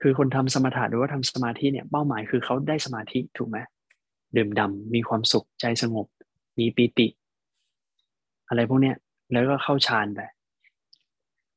[0.02, 3.58] คือคนทำสมถะหรือว่าทำสมาธิเนี่ยเป้าหมายคือเขาได้สมาธิถูกไหม
[4.36, 6.08] ดื่มดำมีความสุขใจสงบ
[6.60, 7.08] มีปีติ
[8.48, 8.96] อะไรพวกเนี้ย
[9.32, 10.20] แล้วก็เข้าฌานไป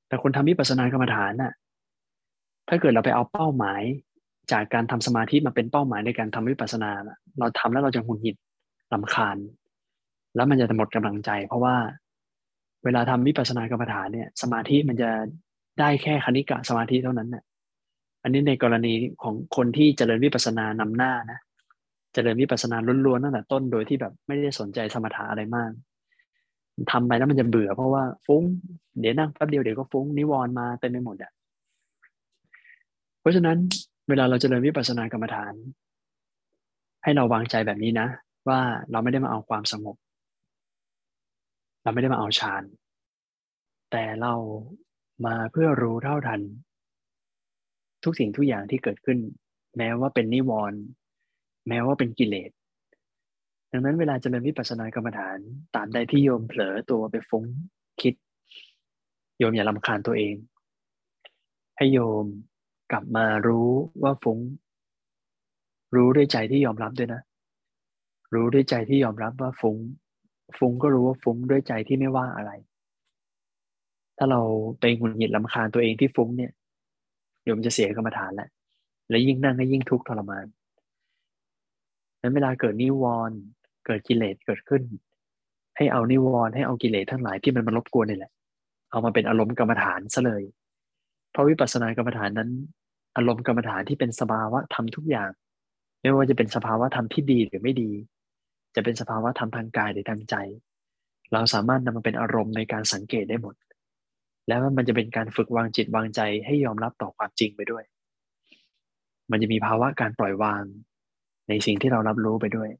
[0.08, 1.52] แต่คนทำวิปัสสนากรรมฐานน่ะ
[2.68, 3.82] ถ้าเกิดเราไปเอาเป้าหมาย
[4.52, 6.90] จากการทำสมาธิมาเป็นเป้าหมายในการทำวิปัสสนา
[7.38, 8.36] เราทำแล้วเราจะหุนหิด
[8.92, 9.36] ลำคาญ
[10.34, 11.76] แล้วมันจะหมดกำลังใจ เพราะว่า
[12.84, 15.10] เวลาทำวิปัสสนากรรมฐานเนี่ยสมาธิมันจะ
[15.80, 17.44] ได้แค่คณิกะสมาธิเท่านั้นน่ะ
[18.22, 21.38] อันนี้ในกรณีของคนที่เจริญวิปัสสนานำหน้านะ
[22.14, 25.70] เจริญวิปัสสนาล้วนๆตั้งแต่ต้นโดยที่แบบไม่ได้สนใจสมถะอะไรมาก
[26.92, 28.42] ทำไปแล้วมันจะเบื่อเพราะว่าฟุ้ง
[29.00, 31.32] เดี๋ยวนั่งแป๊บเดียวเดี๋ยวก็ฟุ้งนิวรณ์มาเต็มไปหมดอะ
[33.20, 33.56] เพราะฉะนั้น
[34.08, 35.54] เวลาเราจเจริญวิปัสสนากรรมฐาน
[37.02, 38.08] ให้เราวางใจแบบนี้นะ
[38.48, 38.60] ว่า
[38.90, 39.96] เราไม่ได้มาเอาความสงบ
[41.82, 42.62] เราไม่ได้มาเอาฌาน
[43.90, 44.34] แต่เรา
[45.26, 46.40] มาเพื่อรู้เท่าทัน
[48.04, 49.18] ทุกสิ่งทุกอย่างที่เกิดขึ้น
[49.76, 50.80] แม้ว่าเป็นนิวรณ์
[51.68, 52.50] แม้ว่าเป็นกิเลส
[53.78, 55.38] ดังนั้นเวลาเจริญวิปัสสนากรรมฐาน
[55.76, 57.44] ตามใดที่โยมเผลอตัวไปฟุ้ง
[58.00, 58.14] คิด
[59.38, 60.34] โยมอย่าลำคาญตัวเอง
[61.76, 62.26] ให้โยม
[62.92, 63.68] กลับมารู้
[64.02, 64.38] ว่าฟุ้ง
[65.94, 67.22] รู้ด้วยใจที่ยอมรับด้วยนะ
[68.34, 69.76] รู้ด้วยใจที่ยอมรับว่าฟุ้ง
[70.58, 72.52] ฟุ้งก็รู้ว่าฟุ้งด้วยใจที่ไม่ว่าอะไร
[74.18, 74.40] ถ้าเรา
[74.80, 76.52] ไปหงุดหงิดลำคาญตัวเองที่ฟุ้งเนี่ย
[77.44, 78.48] โยมจะเสียกรรมฐานแหละ
[79.10, 80.46] และยิ่งนั่งก็ยิ่งทุกข์ทรมาน
[82.20, 83.38] นั้นเวลาเกิดนิวรณ์
[83.88, 84.82] เกิดกิเลสเกิดขึ้น
[85.76, 88.32] ให้เอานิวรณ์ให้เอากิเลสทั้งหลายที่มันมารบกวนนี่แหละ
[88.90, 90.42] เอามาเป็นอารมณ์กรรมฐานซะเลย
[91.30, 92.50] เพราะวิปัสสนากรรมฐานนั้น
[93.16, 95.30] อารมณ์กรรมฐานที่เป็นสภาวะธรรมทุกอย่าง
[96.00, 97.90] ไม่ว่าจะเป็นสภาวะธรรมที่ดีหรือไม่ดี
[98.74, 100.34] จะเป็นสภาวะธรรมทางกายหรือทางใจ
[101.32, 103.54] เราสามารถนำมาเป็นอารมณ์ในการสังเกตได้หมด
[104.48, 107.84] แล้วมันจะเป็นการฝึกวางจิตวางใจให้ยอมรับต่อความจริงไปด้วย
[109.30, 110.62] มันจะมีภาวะการปล่อยวาง
[111.48, 112.70] ในสิ่งที่เรารับรู้ไปด้วย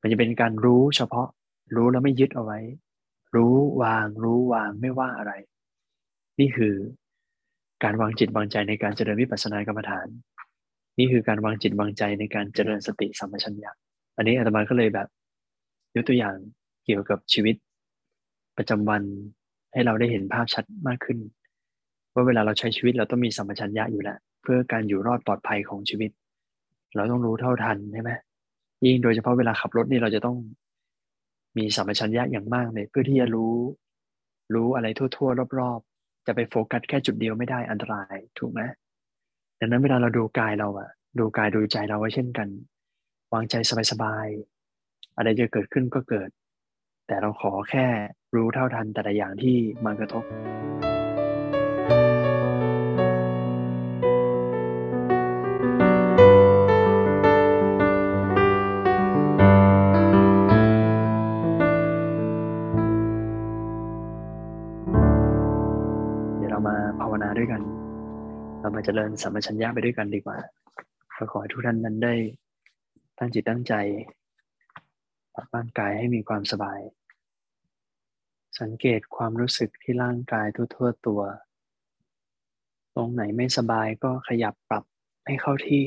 [0.00, 1.28] มันจะเป็นการรู้เฉพาะ
[1.74, 2.58] รู้แล้วไม่ยึดเอาไว้
[3.34, 5.32] รู้วางรู้วางไม่ว่าอะไร
[6.40, 6.74] นี่คือ
[7.84, 10.06] การวางจิตวางใจในการเจริญวิปัสสนากรรมฐาน
[10.98, 13.70] นี่คือการวางจิตวางใจในการเจริญสติสัมปชัญญะ
[14.16, 15.08] อันนี้อาตมาก็เลยแบบ
[15.94, 16.36] ยกตัวอย่าง
[16.84, 17.54] เกี่ยวกับชีวิต
[18.56, 19.02] ประจำวัน
[19.72, 21.18] ให้เราได้เห็นภาพชัดมากขึ้น
[22.14, 26.10] ว่าเวลาเราใช้ชีวิตเราต้องมีสัมปชัญญะอยู่แล้วเพื่อการอยู่รอดปลอดภัยของชีวิต
[26.96, 28.10] เราต้องรู้เท่าทันใช่ไหม
[28.86, 30.36] ยิ่งโดยเฉพาะเวลาขับรถนี่เราจะต้อง
[31.56, 33.54] มีสัมปชัญญะอย่างมากเลยเพื่อที่จะรู้
[34.54, 38.60] รู้อะไรทั่วๆรอบๆ จะไปโฟกัสแค่จุดเดียวไม่ได้อันตรายถูกไหม
[39.60, 42.48] ดังนั้นเวลาเราดูกายเราอะดูกายดูใจเราไว้เช่นกัน
[43.32, 43.54] วางใจ
[43.90, 46.30] สบายๆอะไรจะเกิดขึ้นก็เกิด
[47.06, 47.86] แต่เราขอแค่
[48.34, 50.24] รู้เท่าทันแต่ละอย่างที่มากระทบ
[67.38, 67.62] ด้วยกัน
[68.60, 70.36] เรามาเจริญสัมปชัญญะไปด้วยกันดีกว่า
[71.16, 72.14] ก็ขอให้ทุกท่านนั้นได้
[73.18, 73.74] ตั้งจิตตั้งใจ
[75.34, 76.80] ปรับร่างกายให้มีความสบาย
[78.60, 81.20] สังเกตความรู้สึกที่ร่างกายทั่วๆตัว
[82.94, 84.84] ตรงไหนไม่สบายก็ขยับปรับ
[85.26, 85.84] ให้เข้าที่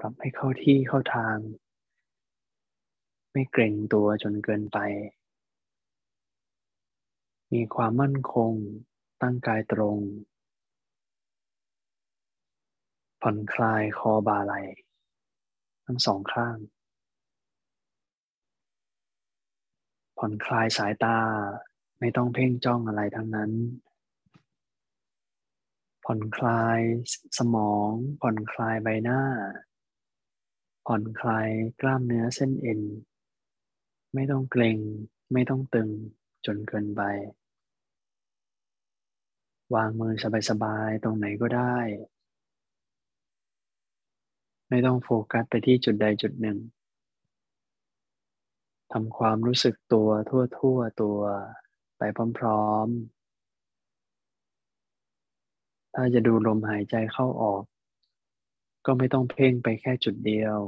[0.00, 1.36] ปรับให้เข้าที่เข้าทาง
[3.32, 4.78] ไม่เกรงตัวจนเกินไป
[7.54, 8.52] มีความมั่นคง
[9.22, 9.98] ตั้งกายตรง
[13.22, 14.54] ผ่อนคลายคอบาไหล
[15.86, 16.56] ทั้งสองข้าง
[20.18, 21.18] ผ่อนคลายสายตา
[22.00, 23.50] ไม่ต้องเพ่งจ้องอะไรทั้งนั้น
[26.04, 26.80] ผ่อนคลาย
[27.38, 27.90] สมอง
[28.20, 29.20] ผ่อนคลายใบหน้า
[30.86, 31.48] ผ่อนคลาย
[31.80, 32.80] กล้ามเนื้อเส้นเอ็น
[34.14, 34.78] ไม่ต้องเกร็ง
[35.32, 35.90] ไม่ต้องตึง
[36.46, 37.02] จนเกินไป
[39.74, 40.14] วางมือ
[40.50, 41.76] สบายๆ ตรงไหนก็ได้
[44.68, 46.58] ไม่ต้องโฟกัสไปที่จุดใดจุดหนึ่ง
[48.92, 51.18] ทำความรู้สึกตัวทั่วๆตัว
[51.98, 52.02] ไป
[52.38, 53.14] พร้อมๆ
[55.94, 57.62] ถ้าจะดูลมหายใจเข้าออก
[58.86, 60.58] ก็ไม่ต้องเพ่งไปแค่จุดเดียว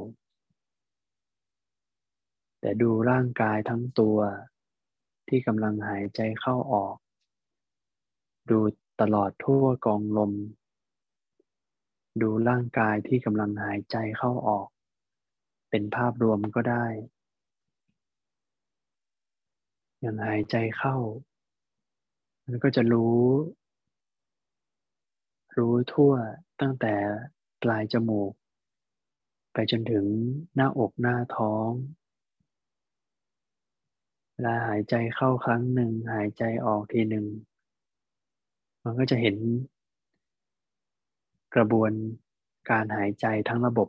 [2.61, 4.19] แต่ดูร่างกายทั้งตัว
[5.29, 6.97] ที่กำลังหายใจเข้าออก
[8.51, 8.59] ดู
[9.01, 10.33] ตลอดทั่วกองลม
[12.21, 14.69] ดูร่างกายที่กำลังหายใจเข้าออก
[15.71, 16.87] เป็นภาพรวมก็ได้
[20.01, 20.97] อย่างหายใจเข้า
[22.45, 23.21] มันก็จะรู้
[25.57, 26.13] รู้ทั่ว
[26.61, 26.95] ตั้งแต่
[27.63, 28.33] ปลายจมูก
[29.53, 30.05] ไปจนถึง
[30.55, 31.71] หน้าอกหน้าท้อง
[34.33, 37.27] เวลาหายใจเข้าครั้งหนึ่งหายใจออกทีหนึ่ง
[38.89, 39.37] มันก็จะเห็น
[41.55, 41.93] กระบวน
[42.71, 43.89] การหายใจทั้งระบบ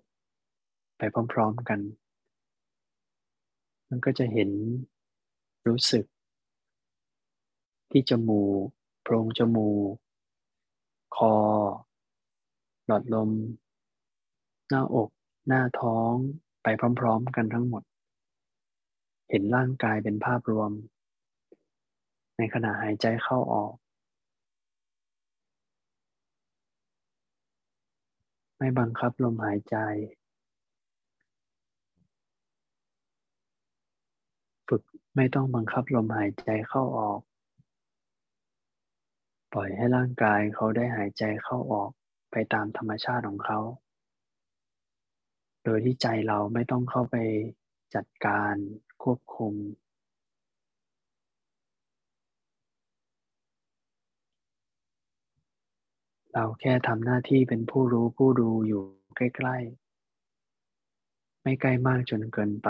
[0.97, 1.01] ไป
[1.33, 1.79] พร้อมๆกัน
[3.89, 4.49] มันก็จะเห็น
[5.67, 6.05] รู้สึก
[7.91, 8.65] ที่จมูก
[9.03, 9.93] โพรงจมูก
[11.15, 11.33] คอ
[12.85, 13.31] หลอดลม
[14.69, 15.09] หน้าอก
[15.47, 16.13] หน้าท้อง
[16.63, 16.67] ไป
[16.99, 17.83] พร้อมๆกันทั้งหมด
[19.29, 20.71] เห็นร่างกายเป็นภาพรวม
[22.37, 23.73] ในขณะหายใจเข้าออก
[28.57, 29.77] ไม่บังคับลมหายใจ
[34.67, 34.81] ฝึก
[35.15, 37.19] ไม่ต้องบังคับลมหายใจเข้าออก
[39.53, 41.89] ปล่อยให้ร่างกายเขาได้หายใจเข้าออก
[42.31, 43.59] ไปตามธรรมชาติของเขา
[45.63, 47.15] โดยที่ใจเราไม่ต้องเข้าไป
[47.95, 48.55] จัดการ
[49.03, 49.53] ควบคุม
[56.39, 58.83] เราแค่ทำหน้าที่เป็นผู้รู้ผู้ดูอยู่
[59.17, 59.57] ใกล้
[60.49, 62.69] ๆ ไม่ใกล้มากจนเกินไป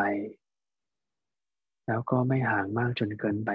[1.88, 3.52] แล้วก็ไม่ห่างมากจนเกินไป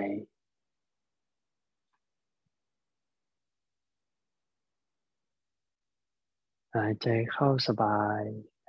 [6.76, 8.20] หายใจเข้าสบาย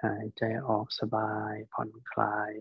[0.04, 2.52] หายใจออกสบาย ผ่อนคลาย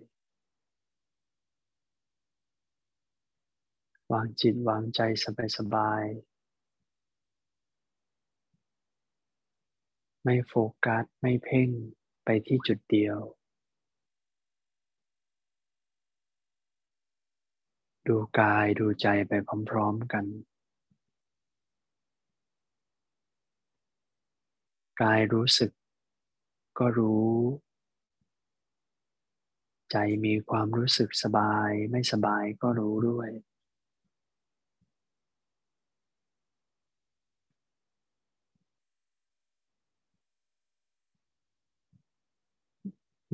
[4.12, 6.04] วางจิตวางใจสบายสบาย
[10.24, 10.54] ไม่โฟ
[10.84, 11.68] กัส ไม่เพ่ง
[12.24, 13.18] ไปที่จุดเดียว
[18.06, 19.32] ดูกายดูใจไป
[19.70, 20.24] พร้อมๆกัน
[25.02, 25.70] กายรู้สึก
[26.78, 27.32] ก็รู้
[29.90, 33.30] ใจมีความรู้สึกสบายไม่สบายก็รู้ด้วย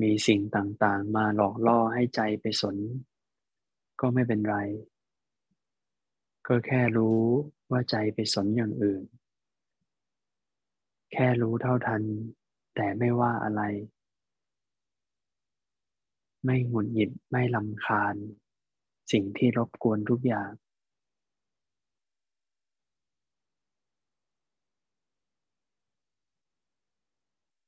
[0.01, 2.77] มีสิ่งต่างๆ มาหลอกล่อให้ใจไปสน
[4.01, 4.57] ก็ไม่เป็นไร
[6.47, 7.21] ก็แค่รู้
[7.71, 9.03] ว่าใจไปสนอย่างอื่น
[11.13, 12.03] แค่รู้เท่าทัน
[12.75, 13.61] แต่ไม่ว่าอะไร
[16.45, 18.15] ไม่หงุดหงิดไม่ลำคาญ
[19.11, 20.51] สิ่งที่รบกวนทุกอย่าง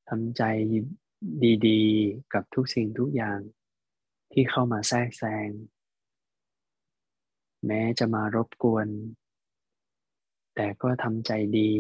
[0.08, 0.44] ทำใจ
[1.68, 3.40] ดีๆ กับทุกสิ่งทุกอย่าง
[4.32, 5.50] ที่เข้ามาแทรกแซง
[7.66, 8.88] แม้จะมารบกวน
[10.56, 11.74] แต่ก็ทำใจดี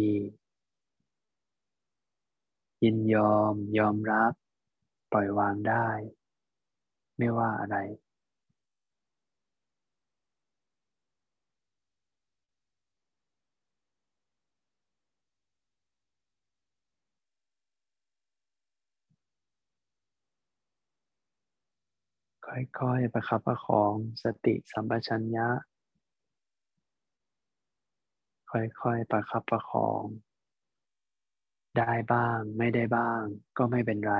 [2.83, 4.33] ยินยอมยอมรับ
[5.11, 5.87] ปล่อยวางได้
[7.17, 7.77] ไม่ว่าอะไร
[22.51, 23.93] ค่อยๆ ประคับประคอง
[24.23, 25.49] สติสัมปชัญญะ
[28.51, 30.03] ค่อยๆ ประคับประคอง
[31.77, 33.21] ได้บ้างไม่ได้บ้าง
[33.57, 34.15] ก็ไม่เป็นไร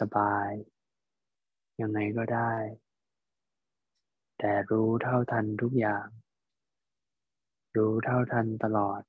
[0.00, 2.54] สบายๆ ยังไงก็ได้
[4.38, 6.06] แต่รู้เท่าทันทุกอย่าง
[7.76, 9.00] รู้เท่าทันตลอด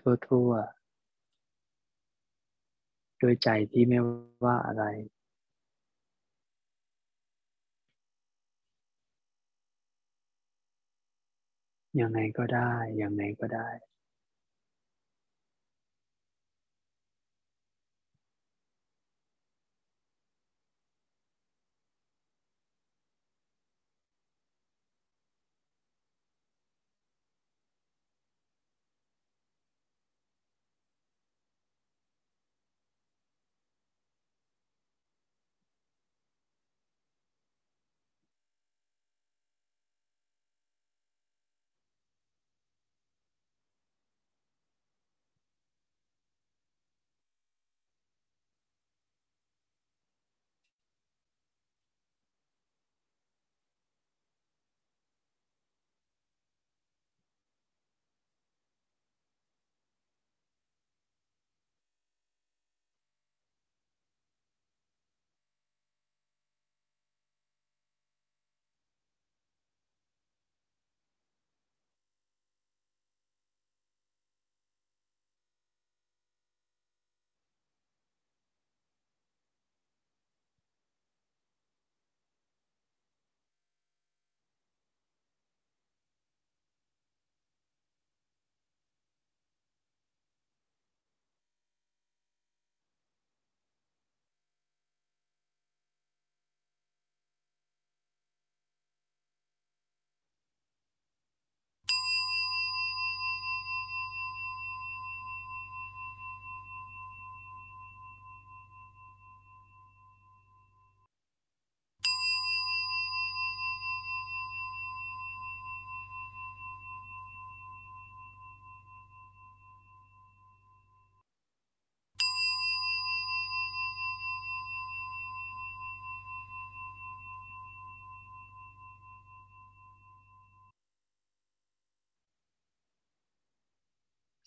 [0.00, 0.80] ทั่วๆ
[3.20, 3.98] ด้วยใจที่ไม่
[4.44, 4.84] ว่าอะไร
[12.00, 12.72] ยังไงก็ได้
[13.02, 13.89] ยังไงก็ได้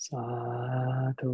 [0.07, 0.25] สา
[1.21, 1.33] ธุ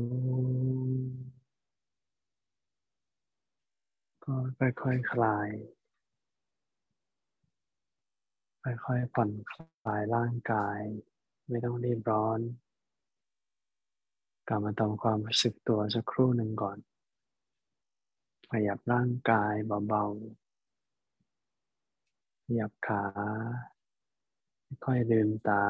[4.23, 5.49] ก็ค่อยๆคคลาย
[8.63, 9.53] ค่อยๆผ่อนค
[9.85, 10.79] ลายร่างกาย
[11.49, 12.39] ไม่ต้องรีบร้อน
[14.47, 16.77] กลับมาทำความรู้สึกตัวสักครู่หนึ่งก่อน
[18.51, 19.53] ขยับร่างกาย
[19.87, 23.03] เบาๆขยับขา
[24.85, 25.63] ค่อยๆลืมตา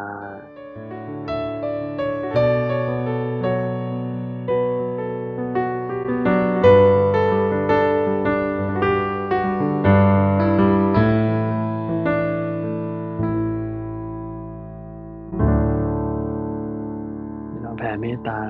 [18.00, 18.42] เมตา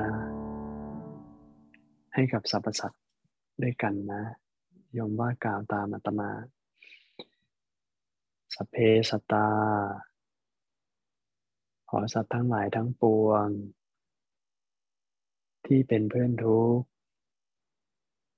[2.13, 3.03] ให้กับสรรพสัตว์
[3.61, 4.23] ด้วยกันนะ
[4.97, 6.31] ยมว่ากล่าวตามอัตมา
[8.55, 8.75] สเพ
[9.09, 9.47] สตา
[11.89, 13.47] ขอสัตว์ทั้งหลายทั้งปวง
[15.65, 16.85] ที่เป็นเพื่อนทุกข์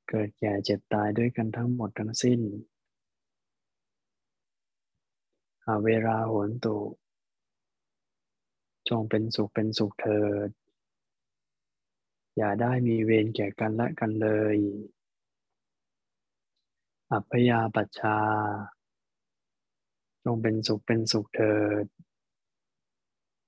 [0.10, 2.40] เกิดแก่เจ็บตายด้วยกันทั้งหมดทั้งสิ้น
[5.66, 6.78] อาเวลาโหนตุ
[8.90, 10.50] จงเป็นสุขเป็นสุขเถิด
[12.38, 14.58] อย่าได้มีเวรแก่กันและกันเลย
[17.12, 18.20] อัพยาปัชชา
[20.24, 21.86] จงเป็นสุขเป็นสุขเถิด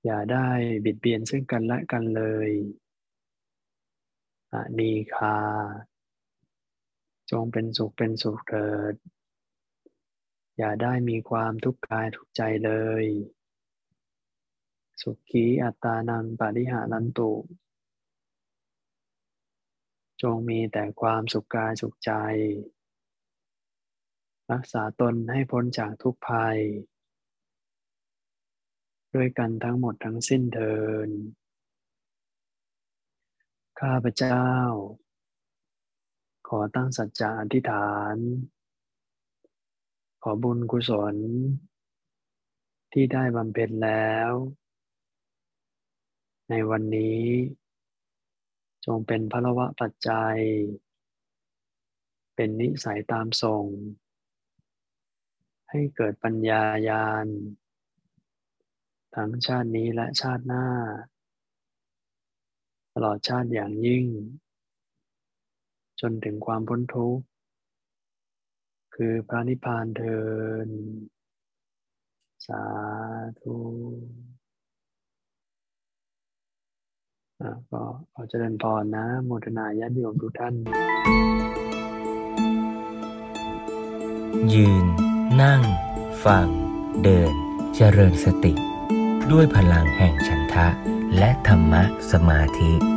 [0.04, 0.48] อย่าได้
[0.84, 2.50] บิดเบียนซึ่งกันและกันเลย
[4.52, 5.38] อนีคา
[7.30, 8.94] จงเป็นสุขเป็นสุขเถิด
[10.56, 12.72] อย่าได้มีความทุกข์กายทุกใจเล
[13.02, 13.04] ย
[15.00, 17.32] สุขีอัตานังปาริหารันตุ
[20.24, 22.12] จงมีแต่ความสุขกายสุขใจ
[24.52, 26.58] รักษาตนให้พ้นจากทุกภัย
[29.14, 31.08] ด้วยกันทั้งหมดทั้งสิ้นเทิน
[33.80, 34.44] ข้าพเจ้า
[36.48, 38.16] ขอตั้งสัจจะอธิษฐาน
[40.22, 41.16] ขอบุญกุศล
[42.92, 44.30] ที่ได้บำเพ็ญแล้ว
[46.50, 47.22] ในวันนี้
[48.84, 50.38] จงเป็นพระวะปัจจัย
[52.34, 53.64] เป็นนิสัยตามส่ง
[55.70, 57.26] ให้เกิดปัญญายาณ
[59.14, 60.66] ทั้งชาตินี้และชาติหน้า
[62.94, 64.06] ตลอดชาติอย่างยิ่ง
[66.00, 67.24] จนถึงความพ้นทุกข์
[68.94, 70.18] คือพระนิพพานเทิ
[70.66, 70.68] น
[72.46, 72.64] สา
[73.40, 73.56] ธุ
[77.40, 77.82] ก็
[78.12, 80.54] ขอเจริญพรนะ โมทนาญาติโยมทุกท่าน
[84.54, 84.86] ยืน
[85.42, 85.62] นั่ง
[86.24, 86.48] ฟัง
[87.02, 87.32] เดิน
[87.74, 88.52] เจริญสติ
[89.32, 90.68] ด้วยพลังแห่งฉันทะ
[91.18, 91.82] และธรรมะ
[92.12, 92.93] สมาธิ